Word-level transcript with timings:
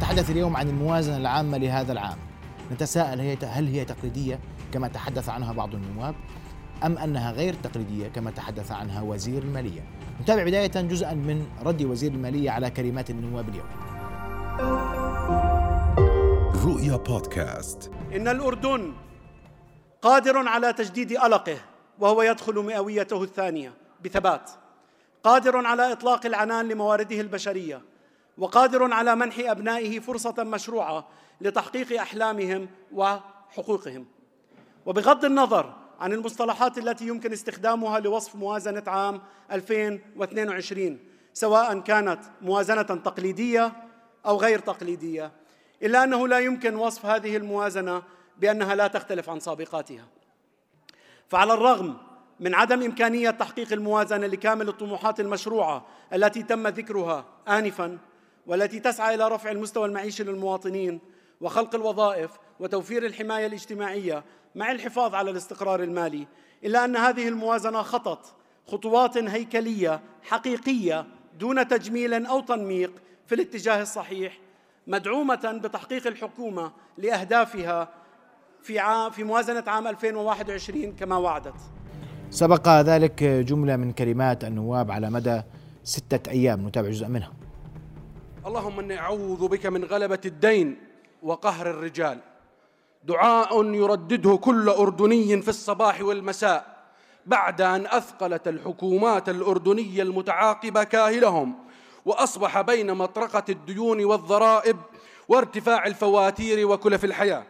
نتحدث 0.00 0.30
اليوم 0.30 0.56
عن 0.56 0.68
الموازنة 0.68 1.16
العامة 1.16 1.58
لهذا 1.58 1.92
العام. 1.92 2.18
نتساءل 2.72 3.20
هي 3.20 3.36
هل 3.42 3.66
هي 3.66 3.84
تقليدية 3.84 4.40
كما 4.72 4.88
تحدث 4.88 5.28
عنها 5.28 5.52
بعض 5.52 5.74
النواب 5.74 6.14
أم 6.84 6.98
أنها 6.98 7.32
غير 7.32 7.54
تقليدية 7.54 8.08
كما 8.08 8.30
تحدث 8.30 8.72
عنها 8.72 9.02
وزير 9.02 9.42
المالية؟ 9.42 9.84
نتابع 10.20 10.44
بداية 10.44 10.66
جزءا 10.66 11.14
من 11.14 11.46
رد 11.64 11.82
وزير 11.82 12.12
المالية 12.12 12.50
على 12.50 12.70
كلمات 12.70 13.10
النواب 13.10 13.48
اليوم. 13.48 13.66
رؤيا 16.64 16.96
بودكاست. 16.96 17.90
إن 18.12 18.28
الأردن 18.28 18.92
قادر 20.02 20.48
على 20.48 20.72
تجديد 20.72 21.12
ألقه 21.12 21.58
وهو 21.98 22.22
يدخل 22.22 22.54
مئويته 22.54 23.22
الثانية 23.22 23.72
بثبات. 24.04 24.50
قادر 25.24 25.66
على 25.66 25.92
إطلاق 25.92 26.26
العنان 26.26 26.68
لموارده 26.68 27.20
البشرية. 27.20 27.89
وقادر 28.40 28.92
على 28.92 29.16
منح 29.16 29.38
أبنائه 29.38 30.00
فرصة 30.00 30.44
مشروعة 30.44 31.06
لتحقيق 31.40 32.00
أحلامهم 32.00 32.68
وحقوقهم. 32.92 34.06
وبغض 34.86 35.24
النظر 35.24 35.74
عن 36.00 36.12
المصطلحات 36.12 36.78
التي 36.78 37.06
يمكن 37.06 37.32
استخدامها 37.32 38.00
لوصف 38.00 38.34
موازنة 38.34 38.82
عام 38.86 39.20
2022 39.52 40.98
سواء 41.32 41.80
كانت 41.80 42.20
موازنة 42.42 42.82
تقليدية 42.82 43.72
أو 44.26 44.36
غير 44.36 44.58
تقليدية 44.58 45.32
إلا 45.82 46.04
أنه 46.04 46.28
لا 46.28 46.38
يمكن 46.38 46.76
وصف 46.76 47.06
هذه 47.06 47.36
الموازنة 47.36 48.02
بأنها 48.38 48.74
لا 48.74 48.86
تختلف 48.86 49.30
عن 49.30 49.40
سابقاتها. 49.40 50.04
فعلى 51.28 51.54
الرغم 51.54 51.96
من 52.40 52.54
عدم 52.54 52.82
إمكانية 52.82 53.30
تحقيق 53.30 53.72
الموازنة 53.72 54.26
لكامل 54.26 54.68
الطموحات 54.68 55.20
المشروعة 55.20 55.86
التي 56.12 56.42
تم 56.42 56.68
ذكرها 56.68 57.24
آنفاً 57.48 57.98
والتي 58.46 58.80
تسعى 58.80 59.14
إلى 59.14 59.28
رفع 59.28 59.50
المستوى 59.50 59.86
المعيشي 59.86 60.24
للمواطنين 60.24 61.00
وخلق 61.40 61.74
الوظائف 61.74 62.30
وتوفير 62.60 63.06
الحماية 63.06 63.46
الاجتماعية 63.46 64.24
مع 64.54 64.72
الحفاظ 64.72 65.14
على 65.14 65.30
الاستقرار 65.30 65.82
المالي 65.82 66.26
إلا 66.64 66.84
أن 66.84 66.96
هذه 66.96 67.28
الموازنة 67.28 67.82
خطت 67.82 68.34
خطوات 68.66 69.18
هيكلية 69.18 70.00
حقيقية 70.22 71.06
دون 71.38 71.68
تجميل 71.68 72.26
أو 72.26 72.40
تنميق 72.40 72.92
في 73.26 73.34
الاتجاه 73.34 73.82
الصحيح 73.82 74.38
مدعومة 74.86 75.60
بتحقيق 75.62 76.06
الحكومة 76.06 76.72
لأهدافها 76.98 77.88
في 78.62 78.78
عام 78.78 79.10
في 79.10 79.24
موازنة 79.24 79.64
عام 79.66 79.86
2021 79.86 80.92
كما 80.92 81.16
وعدت. 81.16 81.54
سبق 82.30 82.68
ذلك 82.68 83.24
جملة 83.24 83.76
من 83.76 83.92
كلمات 83.92 84.44
النواب 84.44 84.90
على 84.90 85.10
مدى 85.10 85.42
ستة 85.84 86.30
أيام 86.30 86.68
نتابع 86.68 86.88
جزء 86.88 87.06
منها. 87.06 87.32
اللهم 88.46 88.78
إني 88.78 88.98
أعوذ 88.98 89.48
بك 89.48 89.66
من 89.66 89.84
غلبة 89.84 90.20
الدين 90.24 90.78
وقهر 91.22 91.70
الرجال. 91.70 92.18
دعاء 93.04 93.64
يردده 93.74 94.36
كل 94.36 94.68
أردني 94.68 95.42
في 95.42 95.48
الصباح 95.48 96.00
والمساء 96.00 96.84
بعد 97.26 97.60
أن 97.60 97.86
أثقلت 97.86 98.48
الحكومات 98.48 99.28
الأردنية 99.28 100.02
المتعاقبة 100.02 100.84
كاهلهم 100.84 101.54
وأصبح 102.04 102.60
بين 102.60 102.94
مطرقة 102.94 103.44
الديون 103.48 104.04
والضرائب 104.04 104.76
وارتفاع 105.28 105.86
الفواتير 105.86 106.66
وكلف 106.66 107.04
الحياة 107.04 107.44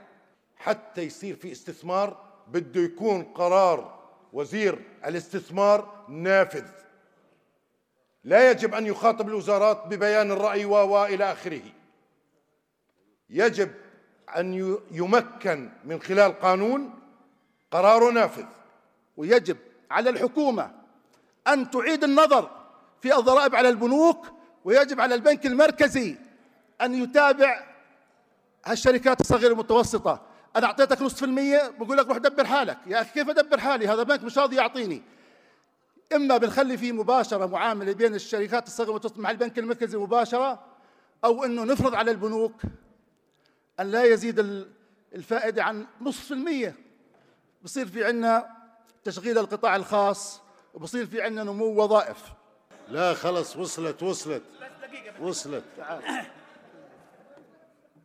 حتى 0.56 1.02
يصير 1.02 1.36
في 1.36 1.52
استثمار 1.52 2.16
بده 2.48 2.80
يكون 2.80 3.22
قرار 3.22 3.98
وزير 4.32 4.78
الاستثمار 5.06 6.04
نافذ 6.08 6.79
لا 8.24 8.50
يجب 8.50 8.74
أن 8.74 8.86
يخاطب 8.86 9.28
الوزارات 9.28 9.86
ببيان 9.86 10.30
الرأي 10.30 10.64
و 10.64 11.04
آخره. 11.04 11.62
يجب 13.30 13.70
أن 14.36 14.78
يمكن 14.90 15.70
من 15.84 16.00
خلال 16.02 16.40
قانون 16.40 16.94
قرار 17.70 18.10
نافذ. 18.10 18.44
ويجب 19.16 19.56
على 19.90 20.10
الحكومة 20.10 20.70
أن 21.48 21.70
تعيد 21.70 22.04
النظر 22.04 22.50
في 23.02 23.16
الضرائب 23.16 23.54
على 23.54 23.68
البنوك 23.68 24.26
ويجب 24.64 25.00
على 25.00 25.14
البنك 25.14 25.46
المركزي 25.46 26.16
أن 26.80 26.94
يتابع 27.02 27.64
هالشركات 28.64 29.20
الصغيرة 29.20 29.52
المتوسطة. 29.52 30.20
أنا 30.56 30.66
أعطيتك 30.66 31.02
نصف 31.02 31.24
المية 31.24 31.68
بقول 31.78 31.96
لك 31.96 32.06
روح 32.06 32.16
دبر 32.18 32.44
حالك. 32.44 32.78
يا 32.86 33.00
أخي 33.00 33.10
كيف 33.12 33.28
أدبر 33.28 33.60
حالي؟ 33.60 33.88
هذا 33.88 34.02
بنك 34.02 34.24
مش 34.24 34.38
راضي 34.38 34.56
يعطيني. 34.56 35.02
إما 36.14 36.36
بنخلي 36.36 36.76
فيه 36.78 36.92
مباشرة 36.92 37.46
معاملة 37.46 37.92
بين 37.92 38.14
الشركات 38.14 38.66
الصغيرة 38.66 38.90
والمتوسطه 38.90 39.20
مع 39.20 39.30
البنك 39.30 39.58
المركزي 39.58 39.98
مباشرة 39.98 40.64
أو 41.24 41.44
إنه 41.44 41.64
نفرض 41.64 41.94
على 41.94 42.10
البنوك 42.10 42.62
أن 43.80 43.90
لا 43.90 44.04
يزيد 44.04 44.66
الفائدة 45.14 45.64
عن 45.64 45.86
نصف 46.00 46.24
في 46.24 46.34
المية. 46.34 46.74
بصير 47.62 47.86
في 47.86 48.04
عندنا 48.04 48.46
تشغيل 49.04 49.38
القطاع 49.38 49.76
الخاص 49.76 50.40
وبصير 50.74 51.06
في 51.06 51.22
عندنا 51.22 51.44
نمو 51.44 51.82
وظائف. 51.82 52.18
لا 52.88 53.14
خلص 53.14 53.56
وصلت 53.56 54.02
وصلت. 54.02 54.42
وصلت. 55.20 55.64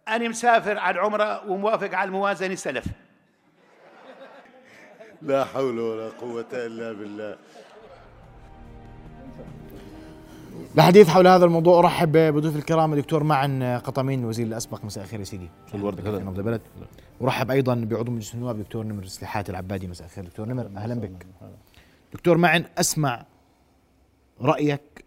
أنا 0.08 0.28
مسافر 0.28 0.78
على 0.78 0.96
العمرة 0.96 1.52
وموافق 1.52 1.94
على 1.94 2.08
الموازنة 2.08 2.56
سلف. 2.56 2.86
لا 5.22 5.46
حول 5.46 5.80
ولا 5.80 6.10
قوة 6.10 6.46
إلا 6.54 6.92
بالله. 6.92 7.38
لحديث 10.76 11.10
حول 11.10 11.28
هذا 11.28 11.46
الموضوع 11.46 11.80
أرحب 11.80 12.12
بضيوف 12.12 12.56
الكرام 12.56 12.94
الدكتور 12.94 13.24
معن 13.24 13.64
قطمين 13.64 14.20
الوزير 14.20 14.48
الأسبق 14.48 14.86
مساء 14.86 15.04
الخير 15.04 15.20
يا 15.20 15.26
سيدي. 15.26 15.50
الورد 15.74 16.02
في 16.02 16.10
نبض 16.10 16.38
البلد 16.38 16.62
ورحب 17.20 17.52
أيضا 17.52 17.76
بعضو 17.76 18.12
مجلس 18.12 18.36
النواب 18.36 18.60
دكتور 18.60 18.84
نمر 18.86 19.06
سليحات 19.06 19.50
العبادي. 19.50 19.88
مساء 19.88 20.08
الخير 20.08 20.24
دكتور 20.24 20.48
نمر. 20.48 20.66
أهلا 20.78 20.96
بك. 20.96 21.26
دكتور 22.14 22.38
معن 22.38 22.66
أسمع 22.78 23.26
رأيك 24.42 25.06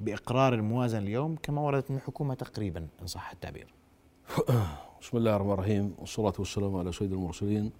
بإقرار 0.00 0.54
الموازنه 0.54 1.02
اليوم 1.02 1.36
كما 1.42 1.60
وردت 1.60 1.90
من 1.90 1.96
الحكومة 1.96 2.34
تقريبا 2.34 2.86
إن 3.02 3.06
صح 3.06 3.30
التعبير. 3.30 3.74
بسم 5.02 5.16
الله 5.16 5.36
الرحمن 5.36 5.52
الرحيم 5.52 5.94
والصلاة 5.98 6.34
والسلام 6.38 6.76
على 6.76 6.92
سيد 6.92 7.12
المرسلين. 7.12 7.72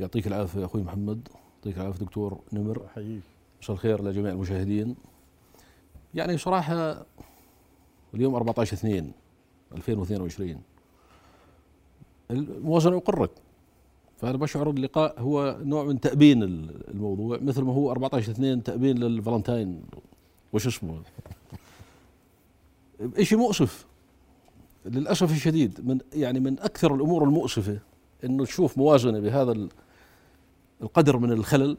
يعطيك 0.00 0.26
العافية 0.26 0.64
أخوي 0.64 0.82
محمد. 0.82 1.28
يعطيك 1.56 1.80
العافية 1.80 2.04
دكتور 2.04 2.40
نمر. 2.52 2.82
حييك 2.94 3.22
مساء 3.62 3.74
الخير 3.74 4.04
لجميع 4.04 4.32
المشاهدين. 4.32 4.96
يعني 6.14 6.38
صراحة 6.38 7.06
اليوم 8.14 8.34
14 8.34 8.76
2 8.76 9.12
2022 9.72 10.62
الموازنة 12.30 12.96
أقرك 12.96 13.30
فأنا 14.16 14.36
بشعر 14.36 14.70
اللقاء 14.70 15.20
هو 15.20 15.58
نوع 15.62 15.84
من 15.84 16.00
تأبين 16.00 16.42
الموضوع 16.42 17.38
مثل 17.42 17.62
ما 17.62 17.72
هو 17.72 17.90
14 17.90 18.32
2 18.32 18.62
تأبين 18.62 18.98
للفالنتاين. 18.98 19.82
وش 20.52 20.66
اسمه؟ 20.66 21.02
شيء 23.20 23.38
مؤسف. 23.38 23.86
للأسف 24.86 25.32
الشديد 25.32 25.88
من 25.88 25.98
يعني 26.12 26.40
من 26.40 26.60
أكثر 26.60 26.94
الأمور 26.94 27.24
المؤسفة 27.24 27.78
إنه 28.24 28.44
تشوف 28.44 28.78
موازنه 28.78 29.20
بهذا 29.20 29.68
القدر 30.82 31.16
من 31.16 31.32
الخلل 31.32 31.78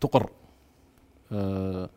تقر. 0.00 0.30
آه 1.32 1.90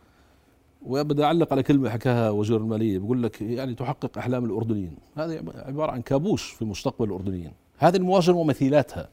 وبدي 0.85 1.23
اعلق 1.23 1.53
على 1.53 1.63
كلمة 1.63 1.89
حكاها 1.89 2.29
وزير 2.29 2.57
المالية 2.57 2.99
بيقول 2.99 3.23
لك 3.23 3.41
يعني 3.41 3.75
تحقق 3.75 4.17
أحلام 4.17 4.45
الأردنيين. 4.45 4.97
هذا 5.15 5.43
عبارة 5.55 5.91
عن 5.91 6.01
كابوس 6.01 6.41
في 6.41 6.65
مستقبل 6.65 7.05
الأردنيين. 7.05 7.51
هذه 7.77 7.95
الموازنة 7.95 8.37
ومثيلاتها 8.37 9.09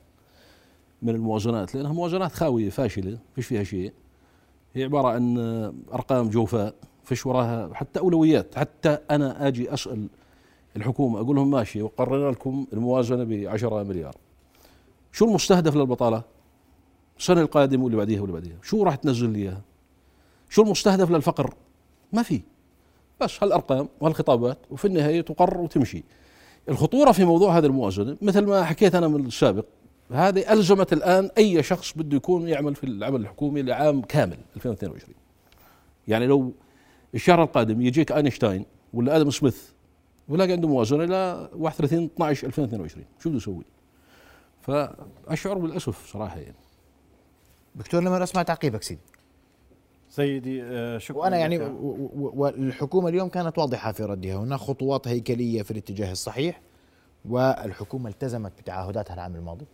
من 1.03 1.15
الموازنات 1.15 1.75
لأنها 1.75 1.93
موازنات 1.93 2.33
خاوية 2.33 2.71
فاشلة 2.71 3.19
فيش 3.35 3.47
فيها 3.47 3.65
شيء. 3.65 3.93
هي 4.75 4.85
عبارة 4.85 5.09
عن 5.09 5.39
أرقام 5.93 6.31
جوفاء 6.31 6.75
فيش 7.05 7.27
وراها 7.27 7.75
حتى 7.75 8.01
أولويات. 8.01 8.55
حتى 8.55 8.99
أنا 9.11 9.49
آجي 9.49 9.75
أسأل 9.75 10.07
الحكومة 10.77 11.21
أقول 11.21 11.37
لهم 11.37 11.51
ماشي 11.51 11.83
وقررنا 11.83 12.31
لكم 12.31 12.67
الموازنة 12.73 13.25
ب 13.25 13.33
10 13.33 13.83
مليار. 13.83 14.17
شو 15.13 15.25
المستهدف 15.25 15.77
للبطالة؟ 15.77 16.23
السنة 17.19 17.41
القادمة 17.41 17.85
واللي 17.85 17.97
بعديها 17.97 18.21
واللي 18.21 18.33
بعديها. 18.33 18.57
شو 18.63 18.83
راح 18.83 18.95
تنزل 18.95 19.31
لي 19.31 19.39
إياها؟ 19.39 19.61
شو 20.53 20.63
المستهدف 20.63 21.11
للفقر؟ 21.11 21.55
ما 22.13 22.23
في. 22.23 22.41
بس 23.21 23.43
هالأرقام 23.43 23.89
وهالخطابات 24.01 24.59
وفي 24.71 24.85
النهاية 24.85 25.21
تقرر 25.21 25.61
وتمشي. 25.61 26.05
الخطورة 26.69 27.13
في 27.13 27.25
موضوع 27.25 27.59
هذه 27.59 27.67
الموازنه 27.67 28.17
مثل 28.23 28.41
ما 28.47 28.65
حكيت 28.65 28.95
أنا 28.95 29.09
من 29.09 29.27
السابق 29.27 29.65
هذه 30.11 30.53
ألزمت 30.53 30.93
الآن 30.93 31.31
أي 31.39 31.63
شخص 31.63 31.93
بده 31.93 32.17
يكون 32.17 32.49
يعمل 32.49 32.75
في 32.75 32.85
العمل 32.85 33.21
الحكومي 33.21 33.63
لعام 33.63 34.03
كامل 34.03 34.39
2022 34.57 35.15
يعني 36.09 36.27
لو 36.27 36.53
الشهر 37.15 37.43
القادم 37.43 37.83
يجيك 37.83 38.13
آينشتاين 38.13 38.65
ولا 38.93 39.17
آدم 39.17 39.31
سميث 39.31 39.69
ولاقي 40.29 40.53
عنده 40.53 40.69
موازنه 40.69 41.05
إلى 41.05 41.51
31 41.57 42.05
12 42.05 42.47
2022 42.47 43.05
شو 43.19 43.29
بده 43.29 43.37
يسوي؟ 43.37 43.65
فأشعر 44.63 45.59
بالأسف 45.59 46.13
صراحة 46.13 46.39
يعني. 46.39 46.57
دكتور 47.75 48.01
لما 48.01 48.23
اسمع 48.23 48.43
تعقيبك 48.43 48.83
سيدي؟ 48.83 49.12
سيدي 50.13 50.63
آه، 50.63 50.99
شكرا 50.99 51.19
وأنا 51.21 51.37
يعني 51.37 51.59
والحكومة 51.59 53.09
اليوم 53.09 53.29
كانت 53.29 53.59
واضحة 53.59 53.93
في 53.93 54.05
ردها. 54.05 54.37
هناك 54.37 54.59
خطوات 54.59 55.09
هيكلية 55.09 55.63
في 55.63 55.71
الاتجاه 55.71 56.13
الصحيح 56.13 56.61
والحكومة 57.25 58.11
التزمت 58.11 58.53
بتعهداتها 58.59 59.15
العام 59.15 59.37
الماضي. 59.37 59.67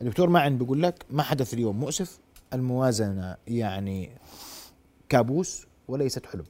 الدكتور 0.00 0.28
معن 0.30 0.58
بيقول 0.58 0.82
لك 0.82 1.04
ما 1.10 1.22
حدث 1.22 1.54
اليوم 1.54 1.80
مؤسف 1.80 2.18
الموازنة 2.52 3.36
يعني 3.48 4.10
كابوس 5.08 5.66
وليست 5.88 6.26
حلم. 6.26 6.44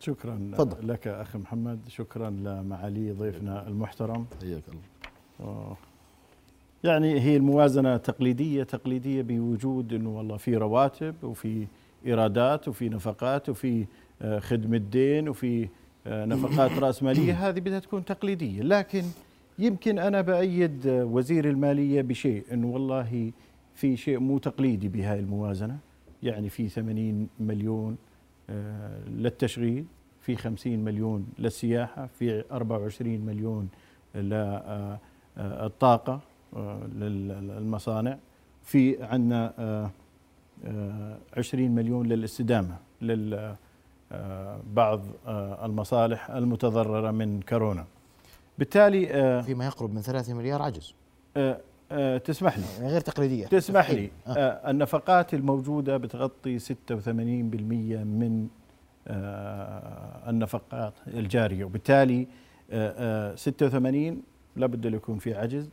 شكرا 0.00 0.50
تفضل. 0.52 0.88
لك 0.88 1.08
أخي 1.08 1.38
محمد 1.38 1.78
شكرا 1.88 2.30
لمعالي 2.30 3.12
ضيفنا 3.12 3.66
المحترم. 3.68 4.26
حياك 4.40 4.62
الله. 4.68 4.82
آه. 5.40 5.76
يعني 6.84 7.20
هي 7.20 7.36
الموازنة 7.36 7.96
تقليدية 7.96 8.62
تقليدية 8.62 9.22
بوجود 9.22 9.92
انه 9.92 10.08
والله 10.16 10.36
في 10.36 10.56
رواتب 10.56 11.14
وفي 11.22 11.66
إيرادات 12.06 12.68
وفي 12.68 12.88
نفقات 12.88 13.48
وفي 13.48 13.86
آه، 14.22 14.38
خدمة 14.38 14.76
دين 14.76 15.28
وفي 15.28 15.68
آه، 16.06 16.24
نفقات 16.24 16.70
رأسمالية 16.84 17.48
هذه 17.48 17.60
بدها 17.60 17.78
تكون 17.78 18.04
تقليدية. 18.04 18.62
لكن 18.62 19.02
يمكن 19.58 19.98
أنا 19.98 20.20
بأيد 20.20 20.86
آه، 20.86 21.04
وزير 21.04 21.48
المالية 21.50 22.02
بشيء 22.02 22.44
انه 22.52 22.66
والله 22.66 23.32
في 23.74 23.96
شيء 23.96 24.18
مو 24.18 24.38
تقليدي 24.38 24.88
بهاي 24.88 25.18
الموازنة. 25.18 25.78
يعني 26.22 26.48
في 26.48 26.68
80 26.68 27.28
مليون 27.40 27.96
آه، 28.50 29.08
للتشغيل 29.08 29.84
في 30.20 30.36
50 30.36 30.78
مليون 30.78 31.26
للسياحة 31.38 32.06
في 32.18 32.44
24 32.52 33.20
مليون 33.20 33.68
للطاقة 35.36 36.20
للمصانع. 36.94 38.18
في 38.62 39.02
عندنا 39.02 39.90
20 41.36 41.70
مليون 41.70 42.06
للاستدامة 42.06 42.76
لل 43.02 43.54
آه، 44.12 44.60
بعض 44.74 45.00
آه، 45.26 45.66
المصالح 45.66 46.30
المتضررة 46.30 47.10
من 47.10 47.40
كورونا. 47.40 47.84
بالتالي 48.58 49.10
آه، 49.14 49.40
فيما 49.40 49.66
يقرب 49.66 49.94
من 49.94 50.00
3 50.02 50.34
مليار 50.34 50.62
عجز. 50.62 50.94
آه، 51.36 51.60
آه، 51.92 52.18
تسمح 52.18 52.58
لي. 52.58 52.64
غير 52.88 53.00
تقليدية. 53.00 53.46
تسمح 53.46 53.90
لي. 53.90 54.10
آه. 54.26 54.30
آه. 54.32 54.70
النفقات 54.70 55.34
الموجودة 55.34 55.96
بتغطي 55.96 56.58
86% 56.58 58.04
من 58.04 58.48
آه 59.08 60.30
النفقات 60.30 60.94
الجارية. 61.06 61.64
وبالتالي 61.64 62.26
آه 62.70 63.32
آه 63.32 63.34
86 63.34 64.22
لابد 64.56 64.84
يكون 64.94 65.18
في 65.18 65.34
عجز. 65.34 65.68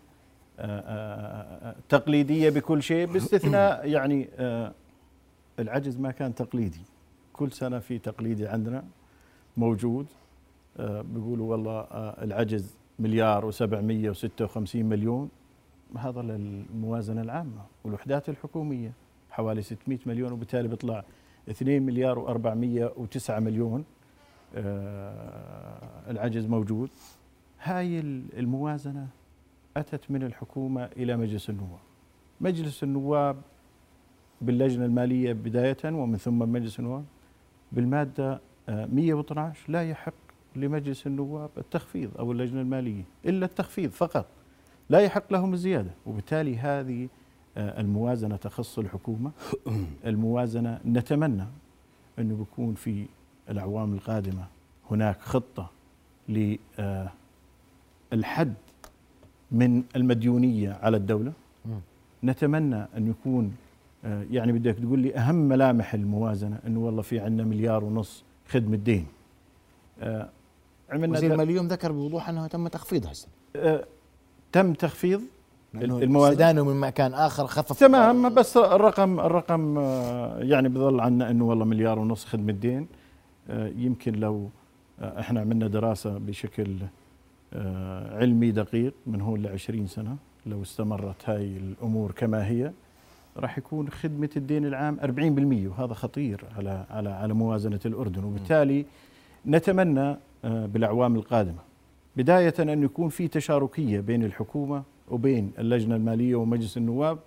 تقليدية 1.89 2.49
بكل 2.49 2.83
شيء 2.83 3.05
باستثناء 3.05 3.87
يعني 3.95 4.29
آه 4.37 4.73
العجز 5.59 5.97
ما 5.97 6.11
كان 6.11 6.35
تقليدي. 6.35 6.81
كل 7.33 7.51
سنة 7.51 7.79
في 7.79 7.99
تقليدي 7.99 8.47
عندنا 8.47 8.83
موجود. 9.57 10.05
آه 10.77 11.01
بيقولوا 11.01 11.51
والله 11.51 11.79
آه 11.79 12.23
العجز 12.23 12.77
مليار 12.99 13.51
و756 13.51 14.75
مليون. 14.75 15.29
هذا 15.97 16.21
للموازنة 16.21 17.21
العامة 17.21 17.61
والوحدات 17.83 18.29
الحكومية. 18.29 18.93
حوالي 19.31 19.61
600 19.61 19.99
مليون 20.05 20.31
وبالتالي 20.31 20.67
بيطلع 20.67 21.03
2 21.49 21.81
مليار 21.81 22.27
و409 22.27 23.31
مليون. 23.31 23.85
العجز 26.07 26.45
موجود. 26.45 26.89
هاي 27.63 27.99
الموازنة 28.37 29.07
أتت 29.77 30.11
من 30.11 30.23
الحكومة 30.23 30.85
إلى 30.85 31.17
مجلس 31.17 31.49
النواب. 31.49 31.79
مجلس 32.41 32.83
النواب 32.83 33.41
باللجنة 34.41 34.85
المالية 34.85 35.33
بداية 35.33 35.77
ومن 35.85 36.17
ثم 36.17 36.39
مجلس 36.39 36.79
النواب 36.79 37.05
بالمادة 37.71 38.41
آه، 38.69 38.85
112 38.85 39.71
لا 39.71 39.89
يحق 39.89 40.13
لمجلس 40.55 41.07
النواب 41.07 41.49
التخفيض 41.57 42.17
أو 42.19 42.31
اللجنة 42.31 42.61
المالية 42.61 43.03
إلا 43.25 43.45
التخفيض 43.45 43.91
فقط. 43.91 44.25
لا 44.89 44.99
يحق 44.99 45.33
لهم 45.33 45.53
الزيادة 45.53 45.91
وبالتالي 46.05 46.57
هذه 46.57 47.09
آه، 47.57 47.81
الموازنة 47.81 48.35
تخص 48.35 48.79
الحكومة. 48.79 49.31
الموازنة 50.05 50.79
نتمنى 50.85 51.45
أنه 52.19 52.35
بيكون 52.35 52.75
في 52.75 53.05
الأعوام 53.49 53.93
القادمة 53.93 54.45
هناك 54.91 55.21
خطة 55.21 55.71
للحد 58.11 58.53
من 59.53 59.83
المديونية 59.95 60.77
على 60.81 60.97
الدولة. 60.97 61.33
نتمنى 62.23 62.87
أن 62.97 63.07
يكون 63.07 63.53
آه، 64.05 64.25
يعني 64.31 64.51
بدك 64.51 64.75
تقول 64.75 64.99
لي 64.99 65.15
أهم 65.15 65.35
ملامح 65.35 65.93
الموازنة 65.93 66.59
أنه 66.67 66.79
والله 66.79 67.01
في 67.01 67.19
عندنا 67.19 67.47
مليار 67.47 67.83
ونص 67.83 68.23
خدمة 68.49 68.77
دين 68.77 69.07
آه، 70.01 70.29
عملنا 70.89 71.17
وزير 71.17 71.31
الماليه 71.31 71.61
ذكر 71.61 71.91
بوضوح 71.91 72.29
أنه 72.29 72.47
تم 72.47 72.67
تخفيضها 72.67 73.11
السنة 73.11 73.31
تم 74.51 74.73
تخفيض 74.73 75.21
استدانوا 75.75 76.73
من 76.73 76.79
مكان 76.79 77.13
آخر 77.13 77.47
خفف 77.47 77.79
تمام 77.79 78.33
بس 78.33 78.57
الرقم 78.57 79.19
الرقم 79.19 79.77
آه، 79.77 80.39
يعني 80.39 80.69
بظل 80.69 80.99
عنا 80.99 81.29
إنه 81.29 81.45
والله 81.45 81.65
مليار 81.65 81.99
ونص 81.99 82.25
خدمه 82.25 82.53
دين 82.53 82.87
يمكن 83.49 84.13
لو 84.13 84.49
إحنا 85.01 85.41
عملنا 85.41 85.67
دراسة 85.67 86.17
بشكل 86.17 86.75
علمي 88.11 88.51
دقيق 88.51 88.93
من 89.07 89.21
هون 89.21 89.41
ل 89.41 89.47
20 89.47 89.87
سنة 89.87 90.15
لو 90.45 90.61
استمرت 90.61 91.29
هاي 91.29 91.57
الأمور 91.57 92.11
كما 92.11 92.47
هي 92.47 92.71
راح 93.37 93.57
يكون 93.57 93.89
خدمة 93.89 94.29
الدين 94.37 94.65
العام 94.65 94.97
40% 95.01 95.79
وهذا 95.79 95.93
خطير 95.93 96.45
على 96.57 96.85
على 96.89 97.09
على 97.09 97.33
موازنة 97.33 97.79
الأردن 97.85 98.23
وبالتالي 98.23 98.85
نتمنى 99.47 100.17
آه، 100.45 100.65
بالأعوام 100.65 101.15
القادمة 101.15 101.59
بداية 102.17 102.53
أن 102.59 102.83
يكون 102.83 103.09
في 103.09 103.27
تشاركية 103.27 103.99
بين 103.99 104.23
الحكومة 104.23 104.83
وبين 105.11 105.51
اللجنة 105.59 105.95
المالية 105.95 106.35
ومجلس 106.35 106.77
النواب 106.77 107.19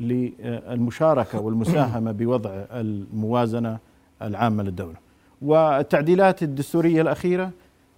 للمشاركة 0.00 1.40
والمساهمة 1.40 2.12
بوضع 2.18 2.50
الموازنة 2.70 3.78
العامة 4.22 4.62
للدولة. 4.62 4.96
والتعديلات 5.42 6.42
الدستورية 6.42 7.02
الأخيرة 7.02 7.50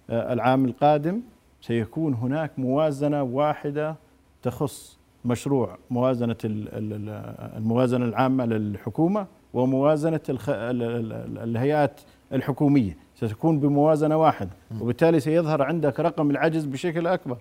آه، 0.09 0.33
العام 0.33 0.65
القادم 0.65 1.21
سيكون 1.61 2.13
هناك 2.13 2.51
موازنة 2.59 3.23
واحدة 3.23 3.95
تخص 4.43 4.97
مشروع 5.25 5.77
موازنة 5.89 6.35
ال- 6.45 6.67
ال- 6.67 6.93
ال- 6.93 7.35
الموازنة 7.57 8.05
العامة 8.05 8.45
للحكومة 8.45 9.27
وموازنة 9.53 10.19
الخ- 10.29 10.49
ال- 10.49 10.83
ال- 10.83 11.13
ال- 11.13 11.37
الهيئات 11.37 12.01
الحكومية 12.33 12.97
ستكون 13.15 13.59
بموازنة 13.59 14.17
واحدة 14.17 14.49
وبالتالي 14.81 15.19
سيظهر 15.19 15.61
عندك 15.61 15.99
رقم 15.99 16.31
العجز 16.31 16.65
بشكل 16.65 17.07
أكبر. 17.07 17.37